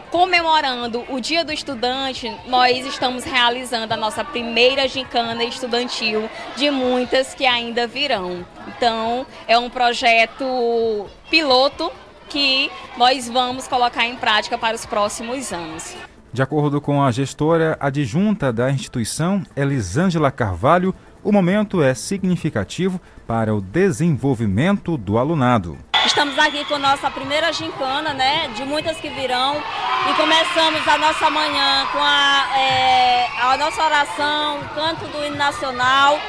[0.09, 7.35] comemorando o Dia do Estudante, nós estamos realizando a nossa primeira gincana estudantil de muitas
[7.35, 8.45] que ainda virão.
[8.67, 11.91] Então, é um projeto piloto
[12.27, 15.95] que nós vamos colocar em prática para os próximos anos.
[16.37, 23.55] De acordo com a gestora adjunta da instituição, Elisângela Carvalho, o momento é significativo para
[23.55, 25.79] o desenvolvimento do alunado.
[26.05, 28.49] Estamos aqui com nossa primeira gincana, né?
[28.49, 29.55] De muitas que virão.
[29.55, 35.37] E começamos a nossa manhã com a, é, a nossa oração, o canto do hino
[35.37, 36.19] nacional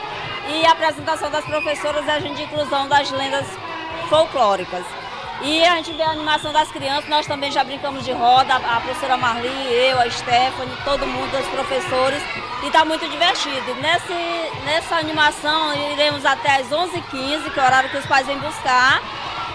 [0.48, 3.46] e a apresentação das professoras e a gente de inclusão das lendas
[4.08, 4.86] folclóricas.
[5.40, 8.80] E a gente vê a animação das crianças, nós também já brincamos de roda, a
[8.80, 12.20] professora Marli, eu, a Stephanie, todo mundo, os professores,
[12.62, 13.74] e está muito divertido.
[13.76, 18.38] Nesse, nessa animação iremos até às 11h15, que é o horário que os pais vêm
[18.38, 19.00] buscar.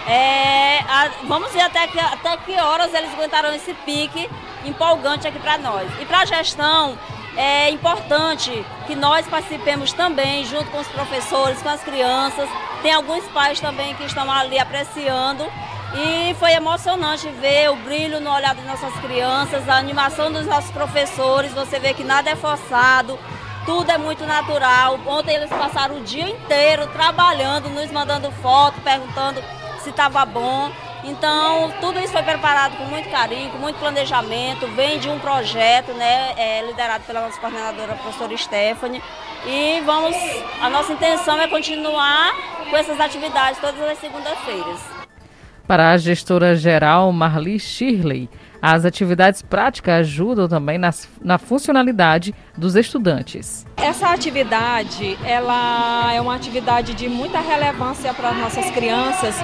[0.06, 4.28] É, a- vamos ver até que, até que horas eles aguentaram esse pique
[4.64, 5.90] empolgante aqui para nós.
[6.00, 6.98] E para a gestão,
[7.36, 12.48] é importante que nós participemos também, junto com os professores, com as crianças.
[12.82, 15.46] Tem alguns pais também que estão ali apreciando.
[15.96, 20.70] E foi emocionante ver o brilho no olhar das nossas crianças, a animação dos nossos
[20.72, 21.52] professores.
[21.52, 23.16] Você vê que nada é forçado,
[23.64, 24.98] tudo é muito natural.
[25.06, 29.40] Ontem eles passaram o dia inteiro trabalhando, nos mandando foto, perguntando
[29.84, 30.72] se estava bom.
[31.04, 35.92] Então, tudo isso foi preparado com muito carinho, com muito planejamento, vem de um projeto
[35.92, 39.02] né, é, liderado pela nossa coordenadora, a professora Stephanie.
[39.46, 40.16] E vamos,
[40.60, 42.32] a nossa intenção é continuar
[42.70, 44.93] com essas atividades todas as segundas-feiras.
[45.66, 48.28] Para a gestora geral Marli Shirley,
[48.60, 53.66] as atividades práticas ajudam também nas, na funcionalidade dos estudantes.
[53.76, 59.34] Essa atividade, ela é uma atividade de muita relevância para as nossas crianças,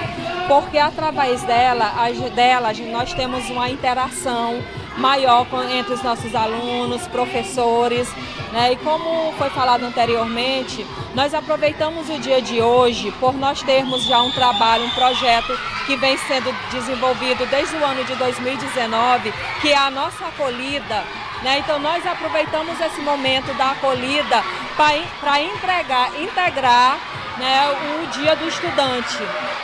[0.47, 1.91] porque através dela,
[2.35, 4.59] dela nós temos uma interação
[4.97, 8.07] maior entre os nossos alunos, professores,
[8.51, 8.73] né?
[8.73, 10.85] E como foi falado anteriormente,
[11.15, 15.95] nós aproveitamos o dia de hoje por nós termos já um trabalho, um projeto que
[15.95, 21.03] vem sendo desenvolvido desde o ano de 2019, que é a nossa acolhida
[21.41, 21.59] né?
[21.59, 24.43] Então nós aproveitamos esse momento da acolhida
[24.75, 26.99] para entregar, integrar
[27.37, 29.17] né, o dia do estudante,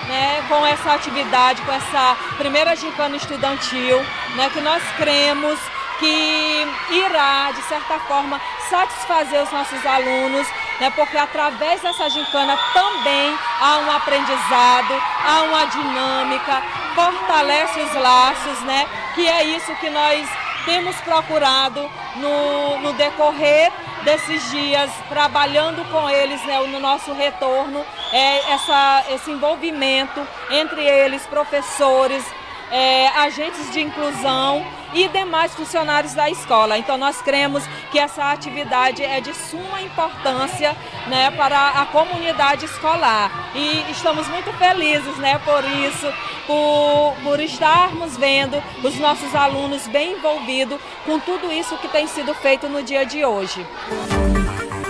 [0.08, 4.00] né, com essa atividade, com essa primeira gincana estudantil,
[4.36, 5.60] né, que nós cremos
[6.00, 8.40] que irá, de certa forma,
[8.70, 10.48] satisfazer os nossos alunos,
[10.80, 16.62] né, porque através dessa gincana também há um aprendizado, há uma dinâmica,
[16.94, 20.28] fortalece os laços, né, que é isso que nós
[20.66, 23.72] temos procurado no, no decorrer
[24.04, 31.26] desses dias, trabalhando com eles né, no nosso retorno, é, essa, esse envolvimento entre eles,
[31.26, 32.24] professores,
[32.72, 36.78] é, agentes de inclusão e demais funcionários da escola.
[36.78, 40.76] Então nós cremos que essa atividade é de suma importância
[41.08, 46.08] né, para a comunidade escolar e estamos muito felizes né, por isso,
[46.46, 52.34] por, por estarmos vendo os nossos alunos bem envolvidos com tudo isso que tem sido
[52.34, 53.66] feito no dia de hoje.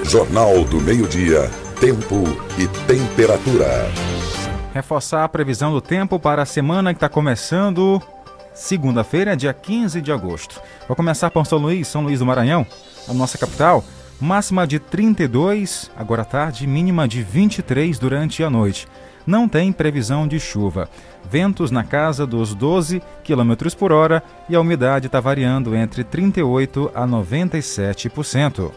[0.04, 2.24] Jornal do Meio-Dia, Tempo
[2.58, 4.17] e Temperatura.
[4.78, 8.00] Reforçar a previsão do tempo para a semana que está começando.
[8.54, 10.62] segunda-feira, dia 15 de agosto.
[10.88, 12.64] Vou começar por São Luís, São Luís do Maranhão,
[13.10, 13.84] a nossa capital.
[14.22, 18.88] Máxima de 32 agora à tarde, mínima de 23 durante a noite.
[19.26, 20.88] Não tem previsão de chuva.
[21.28, 26.92] Ventos na casa dos 12 km por hora e a umidade está variando entre 38%
[26.94, 28.72] a 97%.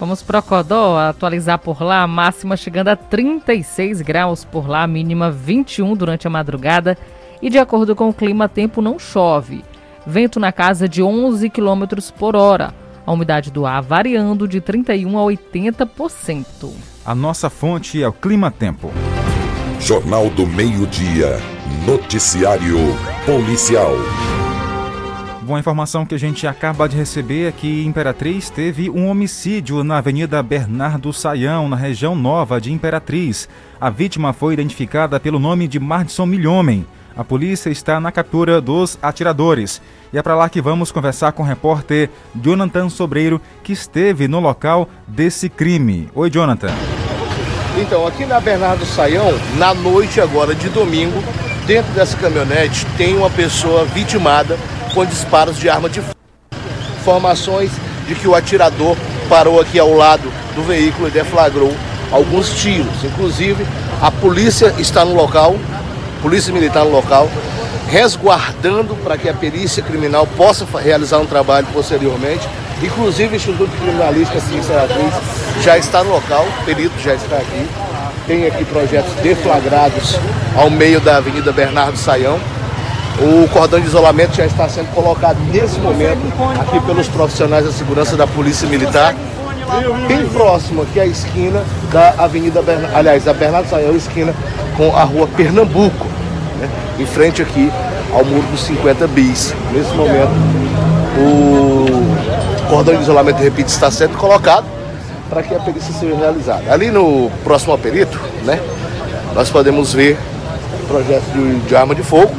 [0.00, 5.94] Vamos para Codó atualizar por lá, máxima chegando a 36 graus por lá, mínima 21
[5.94, 6.96] durante a madrugada.
[7.42, 9.62] E de acordo com o clima, tempo não chove.
[10.06, 11.84] Vento na casa de 11 km
[12.18, 12.72] por hora.
[13.04, 16.70] A umidade do ar variando de 31 a 80%.
[17.04, 18.90] A nossa fonte é o Clima Tempo.
[19.78, 21.38] Jornal do Meio-Dia.
[21.86, 22.78] Noticiário
[23.26, 23.92] Policial.
[25.50, 29.82] Bom, a informação que a gente acaba de receber é que Imperatriz teve um homicídio
[29.82, 33.48] na Avenida Bernardo Saião, na região nova de Imperatriz.
[33.80, 36.86] A vítima foi identificada pelo nome de Mardson Milhomem.
[37.16, 39.82] A polícia está na captura dos atiradores.
[40.12, 44.38] E é para lá que vamos conversar com o repórter Jonathan Sobreiro, que esteve no
[44.38, 46.08] local desse crime.
[46.14, 46.70] Oi, Jonathan.
[47.76, 51.20] Então, aqui na Bernardo Saião, na noite agora de domingo,
[51.66, 54.56] dentro dessa caminhonete tem uma pessoa vitimada
[54.94, 56.14] com disparos de arma de fogo.
[57.00, 57.70] Informações
[58.06, 58.96] de que o atirador
[59.28, 61.74] parou aqui ao lado do veículo e deflagrou
[62.10, 63.04] alguns tiros.
[63.04, 63.66] Inclusive,
[64.02, 65.56] a polícia está no local,
[66.20, 67.30] polícia militar no local,
[67.88, 72.48] resguardando para que a perícia criminal possa realizar um trabalho posteriormente.
[72.82, 75.14] Inclusive, o Instituto Criminalístico aqui em Saratriz
[75.62, 77.66] já está no local, o perito já está aqui.
[78.26, 80.18] Tem aqui projetos deflagrados
[80.56, 82.38] ao meio da Avenida Bernardo Saião.
[83.18, 86.20] O cordão de isolamento já está sendo colocado nesse momento
[86.58, 89.14] aqui pelos profissionais da segurança da Polícia Militar,
[90.08, 94.34] bem próximo aqui à esquina da Avenida Bernardo, aliás, da Bernardo Saião, esquina
[94.76, 96.06] com a rua Pernambuco,
[96.58, 96.68] né?
[96.98, 97.70] em frente aqui
[98.12, 99.54] ao muro dos 50 bis.
[99.72, 100.30] Nesse momento,
[101.18, 104.64] o cordão de isolamento, repito, está sendo colocado
[105.28, 106.72] para que a perícia seja realizada.
[106.72, 108.60] Ali no próximo perito, né,
[109.34, 110.18] nós podemos ver
[110.88, 112.32] projetos de, de arma de fogo,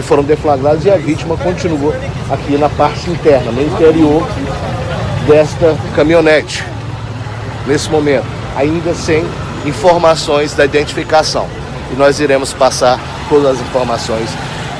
[0.00, 1.94] que foram deflagrados e a vítima continua
[2.30, 4.26] aqui na parte interna, no interior
[5.26, 6.64] desta caminhonete,
[7.66, 8.24] nesse momento,
[8.56, 9.22] ainda sem
[9.66, 11.46] informações da identificação.
[11.92, 12.98] E nós iremos passar
[13.28, 14.30] todas as informações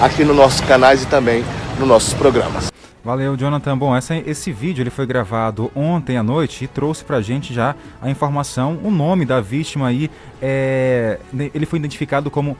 [0.00, 1.44] aqui nos nossos canais e também
[1.78, 2.70] nos nossos programas.
[3.04, 3.76] Valeu, Jonathan.
[3.76, 7.74] Bom, essa, esse vídeo ele foi gravado ontem à noite e trouxe pra gente já
[8.00, 10.10] a informação, o nome da vítima aí.
[10.40, 11.18] É,
[11.54, 12.56] ele foi identificado como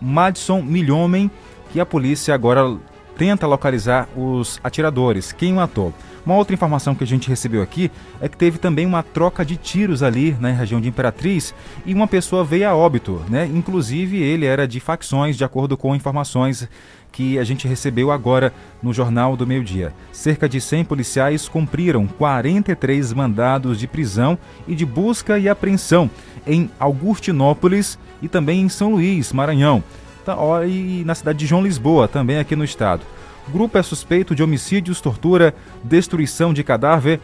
[0.00, 1.30] Madison Milhomem
[1.72, 2.76] que a polícia agora
[3.16, 5.92] tenta localizar os atiradores, quem matou.
[6.24, 9.56] Uma outra informação que a gente recebeu aqui é que teve também uma troca de
[9.56, 11.52] tiros ali na região de Imperatriz
[11.84, 13.50] e uma pessoa veio a óbito, né?
[13.52, 16.68] Inclusive ele era de facções, de acordo com informações
[17.10, 18.52] que a gente recebeu agora
[18.82, 19.92] no Jornal do Meio Dia.
[20.12, 26.08] Cerca de 100 policiais cumpriram 43 mandados de prisão e de busca e apreensão
[26.46, 29.82] em Augustinópolis e também em São Luís, Maranhão.
[30.24, 33.02] Tá, e na cidade de João Lisboa, também aqui no estado.
[33.48, 37.20] O grupo é suspeito de homicídios, tortura, destruição de cadáver.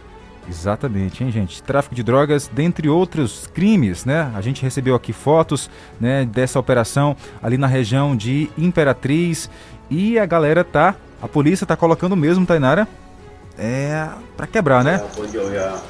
[0.48, 1.62] Exatamente, hein, gente?
[1.62, 4.32] Tráfico de drogas, dentre outros crimes, né?
[4.34, 5.70] A gente recebeu aqui fotos,
[6.00, 9.48] né, dessa operação ali na região de Imperatriz
[9.90, 12.88] e a galera tá, a polícia tá colocando mesmo, Tainara,
[13.58, 15.02] é para quebrar, né?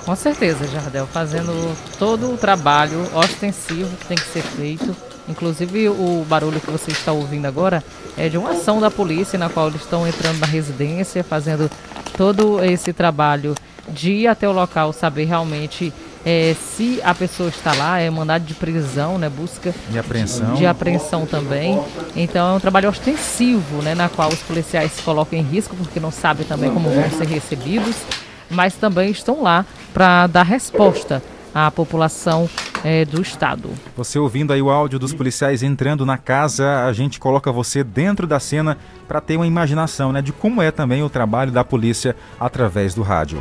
[0.04, 4.96] Com certeza, Jardel, fazendo todo o trabalho ostensivo que tem que ser feito
[5.28, 7.84] Inclusive o barulho que você está ouvindo agora
[8.16, 11.70] é de uma ação da polícia na qual eles estão entrando na residência, fazendo
[12.16, 13.54] todo esse trabalho
[13.90, 15.92] de ir até o local, saber realmente
[16.24, 20.54] é, se a pessoa está lá, é mandado de prisão, né, busca de apreensão.
[20.54, 21.80] de apreensão também.
[22.16, 26.00] Então é um trabalho ostensivo, né, na qual os policiais se colocam em risco porque
[26.00, 27.96] não sabem também como vão ser recebidos,
[28.50, 31.22] mas também estão lá para dar resposta
[31.54, 32.48] à população
[32.84, 33.70] é, do Estado.
[33.96, 38.26] Você ouvindo aí o áudio dos policiais entrando na casa, a gente coloca você dentro
[38.26, 42.14] da cena para ter uma imaginação né, de como é também o trabalho da polícia
[42.38, 43.40] através do rádio.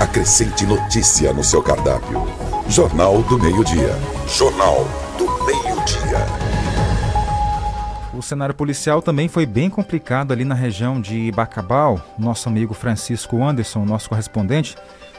[0.00, 2.22] Acrescente notícia no seu cardápio.
[2.68, 3.96] Jornal do Meio-Dia.
[4.28, 4.86] Jornal
[5.18, 6.24] do Meio-Dia.
[8.14, 12.00] O cenário policial também foi bem complicado ali na região de Bacabal.
[12.16, 14.76] Nosso amigo Francisco Anderson, nosso correspondente,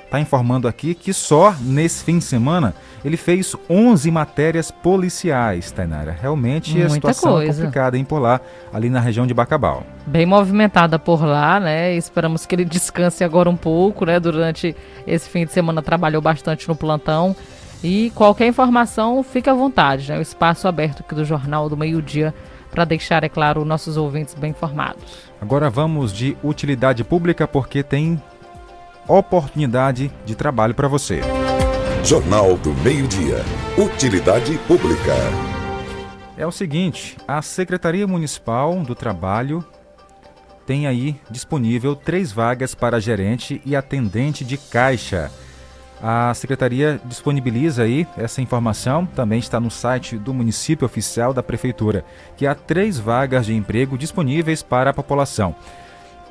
[0.10, 2.74] está informando aqui que só nesse fim de semana
[3.06, 6.12] ele fez 11 matérias policiais, Tainara.
[6.20, 7.62] Realmente Muita a situação é coisa.
[7.62, 8.42] complicada em por lá,
[8.74, 9.84] ali na região de Bacabal.
[10.06, 11.94] Bem movimentada por lá, né?
[11.94, 14.20] Esperamos que ele descanse agora um pouco, né?
[14.20, 14.76] Durante
[15.08, 17.36] esse fim de semana trabalhou bastante no plantão.
[17.82, 20.18] E qualquer informação, fique à vontade, né?
[20.18, 22.34] O espaço aberto aqui do Jornal do Meio Dia
[22.72, 25.30] para deixar, é claro, nossos ouvintes bem informados.
[25.40, 28.22] Agora vamos de utilidade pública porque tem
[29.10, 31.22] oportunidade de trabalho para você.
[32.04, 33.44] Jornal do Meio-Dia.
[33.78, 35.14] Utilidade Pública.
[36.38, 39.66] É o seguinte, a Secretaria Municipal do Trabalho
[40.66, 45.32] tem aí disponível três vagas para gerente e atendente de caixa.
[46.02, 52.06] A secretaria disponibiliza aí essa informação, também está no site do município oficial da prefeitura,
[52.38, 55.56] que há três vagas de emprego disponíveis para a população.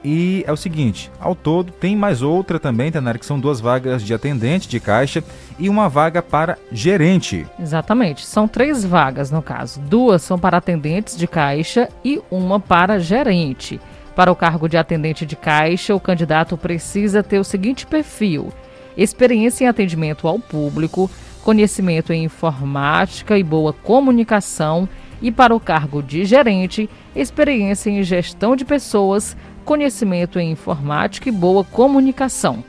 [0.05, 4.03] E é o seguinte, ao todo tem mais outra também, Tenara, que são duas vagas
[4.03, 5.25] de atendente de caixa
[5.59, 7.47] e uma vaga para gerente.
[7.59, 9.81] Exatamente, são três vagas no caso.
[9.81, 13.81] Duas são para atendentes de caixa e uma para gerente.
[14.15, 18.53] Para o cargo de atendente de caixa, o candidato precisa ter o seguinte perfil:
[18.97, 21.11] experiência em atendimento ao público,
[21.45, 24.89] conhecimento em informática e boa comunicação.
[25.21, 29.37] E para o cargo de gerente, experiência em gestão de pessoas,
[29.69, 32.65] conhecimento em informática e boa comunicação.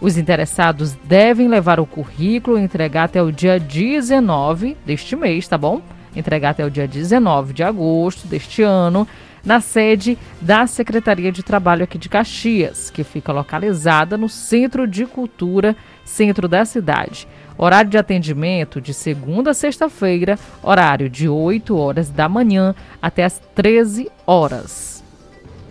[0.00, 5.58] Os interessados devem levar o currículo e entregar até o dia 19 deste mês, tá
[5.58, 5.82] bom?
[6.14, 9.08] Entregar até o dia 19 de agosto deste ano,
[9.44, 15.04] na sede da Secretaria de Trabalho aqui de Caxias, que fica localizada no Centro de
[15.04, 15.74] Cultura,
[16.04, 17.26] centro da cidade.
[17.58, 22.72] Horário de atendimento de segunda a sexta-feira, horário de 8 horas da manhã
[23.02, 24.95] até as 13 horas.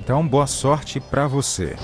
[0.05, 1.75] Então, boa sorte para você.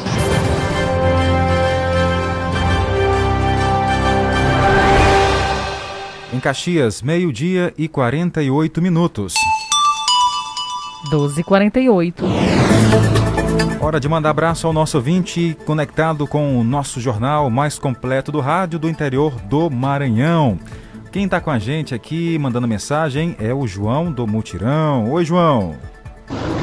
[6.32, 9.34] Em Caxias, meio-dia e 48 minutos.
[11.12, 12.14] 12h48.
[13.82, 18.40] Hora de mandar abraço ao nosso ouvinte conectado com o nosso jornal mais completo do
[18.40, 20.60] rádio do interior do Maranhão.
[21.12, 25.10] Quem está com a gente aqui mandando mensagem é o João do Mutirão.
[25.10, 25.76] Oi, João.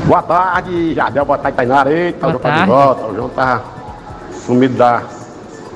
[0.07, 1.93] Boa tarde, Jardel, boa tarde, Tainara.
[1.93, 2.61] Eita, boa tarde.
[2.61, 3.07] de volta.
[3.07, 3.61] O João tá
[4.47, 5.03] sumido da,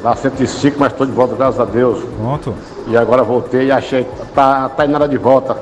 [0.02, 2.02] da 105, mas estou de volta, graças a Deus.
[2.18, 2.54] Pronto.
[2.86, 5.56] E agora voltei e achei tá, a Tainara de volta.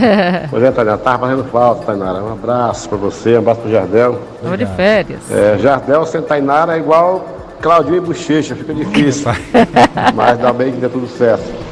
[0.50, 2.22] pois é, Tainara, tava fazendo falta, Tainara.
[2.22, 4.18] Um abraço para você, um abraço pro Jardel.
[4.42, 5.30] Estou de férias.
[5.30, 7.24] É, Jardel sem Tainara é igual
[7.60, 9.30] Claudinho e Bochecha, fica difícil.
[10.14, 11.63] mas ainda bem que deu tudo certo.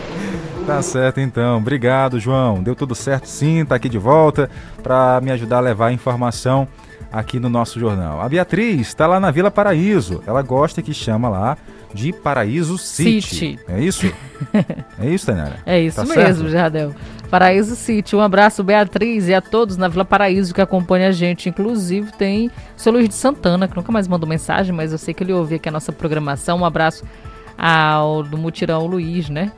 [0.66, 1.58] Tá certo então.
[1.58, 2.62] Obrigado, João.
[2.62, 4.48] Deu tudo certo sim, tá aqui de volta
[4.82, 6.68] para me ajudar a levar a informação
[7.12, 8.20] aqui no nosso jornal.
[8.20, 10.22] A Beatriz está lá na Vila Paraíso.
[10.26, 11.58] Ela gosta que chama lá
[11.92, 13.20] de Paraíso City.
[13.22, 13.58] City.
[13.68, 14.06] É isso?
[14.98, 15.58] é isso, Tainara?
[15.66, 16.48] É isso tá mesmo, certo?
[16.48, 16.94] Jardel.
[17.28, 18.16] Paraíso City.
[18.16, 21.48] Um abraço, Beatriz, e a todos na Vila Paraíso que acompanham a gente.
[21.48, 25.12] Inclusive, tem o seu Luiz de Santana, que nunca mais mandou mensagem, mas eu sei
[25.12, 26.58] que ele ouviu aqui a nossa programação.
[26.58, 27.04] Um abraço
[27.62, 29.52] ao do Mutirão Luiz, né?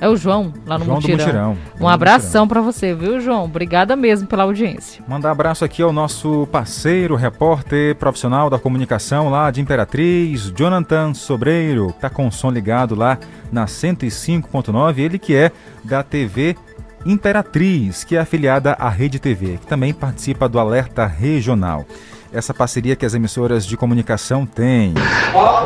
[0.00, 0.06] É.
[0.06, 1.26] É o João, lá no João Mutirão.
[1.26, 1.58] Mutirão.
[1.78, 3.44] Um abração para você, viu, João?
[3.44, 5.04] Obrigada mesmo pela audiência.
[5.06, 11.92] Mandar abraço aqui ao nosso parceiro, repórter profissional da comunicação lá de Imperatriz, Jonathan Sobreiro,
[12.00, 13.18] tá com o som ligado lá
[13.52, 15.52] na 105.9, ele que é
[15.84, 16.56] da TV
[17.04, 21.84] Imperatriz, que é afiliada à Rede TV, que também participa do Alerta Regional
[22.32, 24.92] essa parceria que as emissoras de comunicação têm.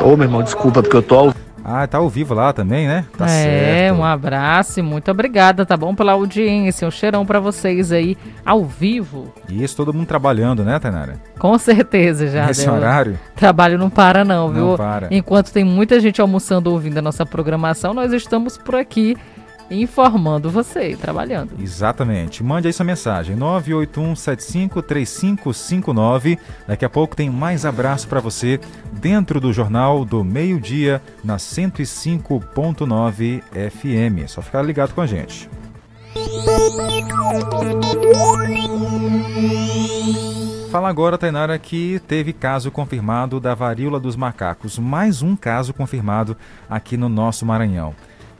[0.05, 1.33] Ô, meu irmão, desculpa porque eu tô
[1.65, 3.05] ah, tá ao vivo lá também, né?
[3.17, 3.99] Tá é, certo.
[3.99, 5.95] um abraço e muito obrigada, tá bom?
[5.95, 6.87] Pela audiência.
[6.87, 9.33] Um cheirão para vocês aí, ao vivo.
[9.49, 11.21] Isso, todo mundo trabalhando, né, Tainara?
[11.39, 12.47] Com certeza, já.
[12.47, 13.19] Nesse horário?
[13.37, 14.69] Trabalho não para, não, viu?
[14.69, 15.09] Não para.
[15.11, 19.17] Enquanto tem muita gente almoçando ouvindo a nossa programação, nós estamos por aqui
[19.71, 21.53] informando você, trabalhando.
[21.61, 22.43] Exatamente.
[22.43, 26.37] Mande aí sua mensagem, 981753559.
[26.67, 28.59] Daqui a pouco tem mais abraço para você
[28.93, 34.25] dentro do Jornal do Meio Dia na 105.9 FM.
[34.25, 35.49] É só ficar ligado com a gente.
[40.71, 44.79] Fala agora, Tainara, que teve caso confirmado da varíola dos macacos.
[44.79, 46.37] Mais um caso confirmado
[46.69, 47.93] aqui no nosso Maranhão.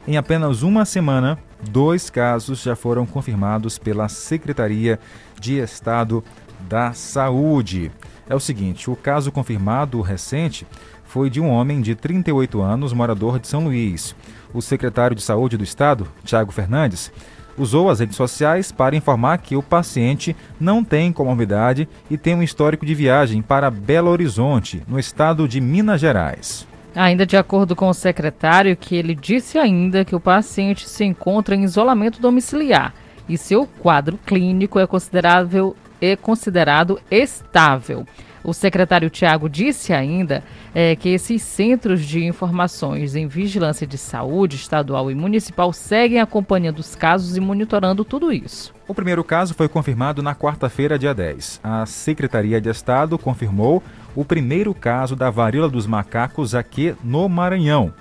[0.07, 1.37] Em apenas uma semana,
[1.69, 4.99] dois casos já foram confirmados pela Secretaria
[5.39, 6.23] de Estado
[6.61, 7.91] da Saúde.
[8.27, 10.65] É o seguinte: o caso confirmado recente
[11.03, 14.15] foi de um homem de 38 anos, morador de São Luís.
[14.51, 17.11] O secretário de Saúde do Estado, Tiago Fernandes,
[17.55, 22.41] usou as redes sociais para informar que o paciente não tem comorbidade e tem um
[22.41, 26.70] histórico de viagem para Belo Horizonte, no estado de Minas Gerais.
[26.95, 31.55] Ainda de acordo com o secretário, que ele disse ainda que o paciente se encontra
[31.55, 32.93] em isolamento domiciliar
[33.29, 38.05] e seu quadro clínico é considerável é considerado estável.
[38.43, 44.55] O secretário Tiago disse ainda é, que esses centros de informações em vigilância de saúde
[44.55, 48.73] estadual e municipal seguem acompanhando os casos e monitorando tudo isso.
[48.87, 51.61] O primeiro caso foi confirmado na quarta-feira, dia 10.
[51.63, 53.83] A Secretaria de Estado confirmou
[54.15, 57.93] o primeiro caso da varíola dos macacos aqui no Maranhão.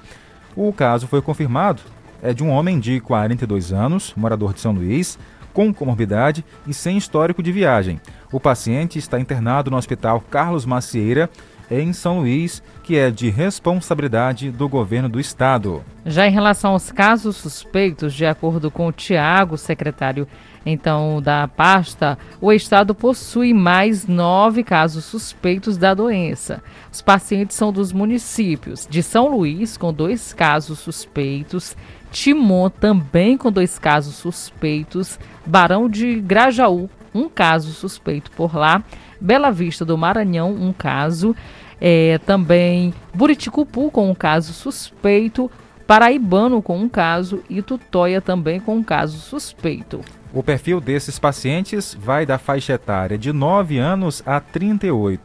[0.57, 1.83] O caso foi confirmado
[2.23, 5.19] é de um homem de 42 anos, morador de São Luís,
[5.53, 8.01] com comorbidade e sem histórico de viagem.
[8.31, 11.31] O paciente está internado no Hospital Carlos Macieira,
[11.71, 15.85] em São Luís, que é de responsabilidade do governo do estado.
[16.05, 20.27] Já em relação aos casos suspeitos, de acordo com o Tiago, secretário
[20.65, 26.63] então da pasta, o estado possui mais nove casos suspeitos da doença.
[26.93, 31.77] Os pacientes são dos municípios de São Luís, com dois casos suspeitos,
[32.11, 38.83] Timon, também com dois casos suspeitos, Barão de Grajaú, um caso suspeito por lá,
[39.21, 41.37] Bela Vista do Maranhão, um caso,
[41.81, 45.51] é, também Buriticupu com um caso suspeito,
[45.87, 50.01] Paraibano com um caso e Tutóia também com um caso suspeito.
[50.33, 55.21] O perfil desses pacientes vai da faixa etária de 9 anos a 38,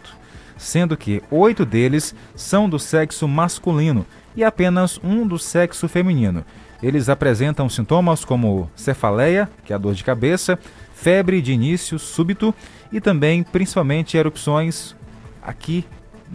[0.58, 4.04] sendo que oito deles são do sexo masculino
[4.36, 6.44] e apenas um do sexo feminino.
[6.82, 10.58] Eles apresentam sintomas como cefaleia, que é a dor de cabeça,
[10.96, 12.54] febre de início súbito
[12.92, 14.96] e também, principalmente, erupções
[15.44, 15.86] aqui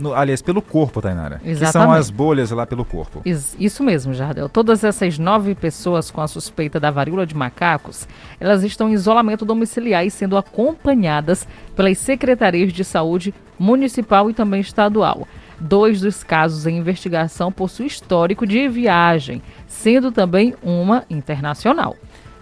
[0.01, 1.40] no, aliás, pelo corpo, Tainara.
[1.44, 1.66] Exatamente.
[1.66, 3.22] Que são as bolhas lá pelo corpo.
[3.24, 4.48] Isso mesmo, Jardel.
[4.48, 8.09] Todas essas nove pessoas com a suspeita da varíola de macacos,
[8.40, 11.46] elas estão em isolamento domiciliar e sendo acompanhadas
[11.76, 15.28] pelas secretarias de saúde municipal e também estadual.
[15.61, 21.94] Dois dos casos em investigação possuem histórico de viagem, sendo também uma internacional.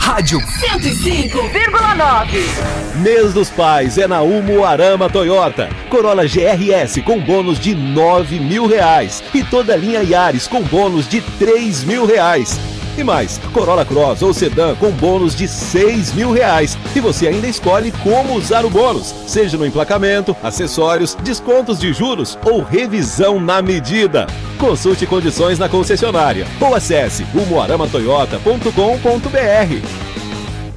[0.00, 2.96] Rádio 105,9.
[2.96, 5.68] Mês dos Pais é na Umo Arama Toyota.
[5.88, 9.22] Corolla GRS com bônus de 9 mil reais.
[9.34, 12.58] E toda a linha Yaris com bônus de 3 mil reais.
[12.98, 16.76] E mais, Corolla Cross ou Sedan com bônus de 6 mil reais.
[16.96, 22.36] E você ainda escolhe como usar o bônus, seja no emplacamento, acessórios, descontos de juros
[22.44, 24.26] ou revisão na medida.
[24.58, 29.86] Consulte condições na concessionária ou acesse umuaramatoyota.com.br.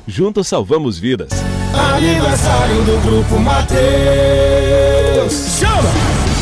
[0.06, 1.32] Juntos salvamos vidas.
[1.74, 3.72] Aniversário do Grupo Mateus.
[5.60, 5.90] Chama!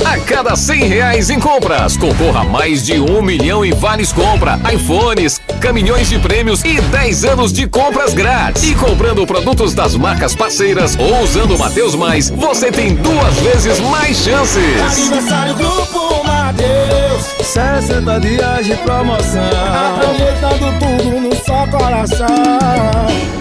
[0.05, 4.57] A cada 100 reais em compras, concorra a mais de um milhão em vales compra,
[4.73, 8.63] iPhones, caminhões de prêmios e 10 anos de compras grátis.
[8.63, 13.79] E comprando produtos das marcas parceiras ou usando o Mateus Mais, você tem duas vezes
[13.79, 14.81] mais chances.
[14.81, 17.25] Aniversário Grupo Mateus.
[17.45, 19.41] 60 dias de promoção.
[19.97, 23.38] Aproveitando tudo no só coração.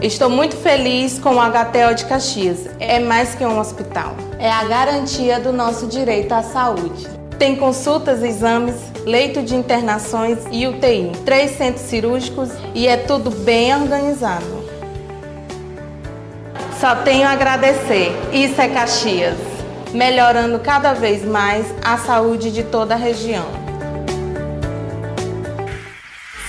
[0.00, 2.68] Estou muito feliz com o HTL de Caxias.
[2.78, 4.14] É mais que um hospital.
[4.38, 7.08] É a garantia do nosso direito à saúde.
[7.36, 13.74] Tem consultas, exames, leito de internações e UTI, três centros cirúrgicos e é tudo bem
[13.74, 14.46] organizado.
[16.78, 18.12] Só tenho a agradecer.
[18.32, 19.36] Isso é Caxias,
[19.92, 23.67] melhorando cada vez mais a saúde de toda a região.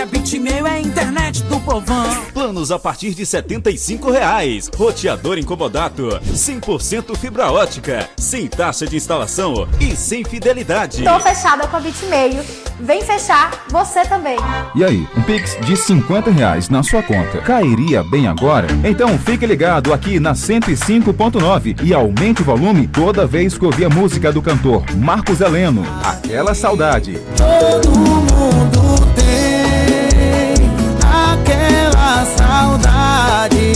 [0.00, 2.24] Que a Bitmail é a internet do povão.
[2.32, 4.70] Planos a partir de 75 reais.
[4.74, 6.08] Roteador incomodato.
[6.32, 8.08] 100% fibra ótica.
[8.16, 11.04] Sem taxa de instalação e sem fidelidade.
[11.04, 12.42] Tô fechada com a Bitmeio.
[12.80, 14.38] Vem fechar você também.
[14.74, 18.68] E aí, um Pix de 50 reais na sua conta cairia bem agora?
[18.82, 23.90] Então fique ligado aqui na 105.9 e aumente o volume toda vez que ouvir a
[23.90, 25.84] música do cantor Marcos Heleno.
[26.02, 27.20] Aquela saudade.
[27.36, 29.19] Todo mundo tem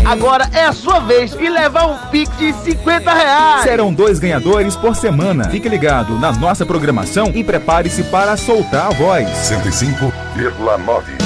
[0.05, 3.63] Agora é a sua vez e levar um Pix de 50 reais.
[3.63, 5.49] Serão dois ganhadores por semana.
[5.51, 9.27] Fique ligado na nossa programação e prepare-se para soltar a voz.
[9.29, 11.25] 105,9.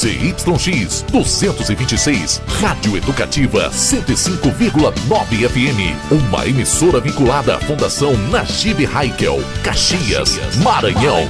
[0.00, 5.94] CYX 226, Rádio Educativa 105,9 FM.
[6.10, 11.28] Uma emissora vinculada à Fundação Najib Haikel, Caxias, Maranhão.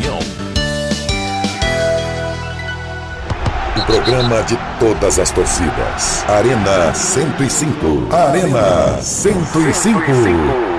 [3.76, 6.24] O programa de todas as torcidas.
[6.28, 8.08] Arena 105.
[8.12, 10.69] Arena 105.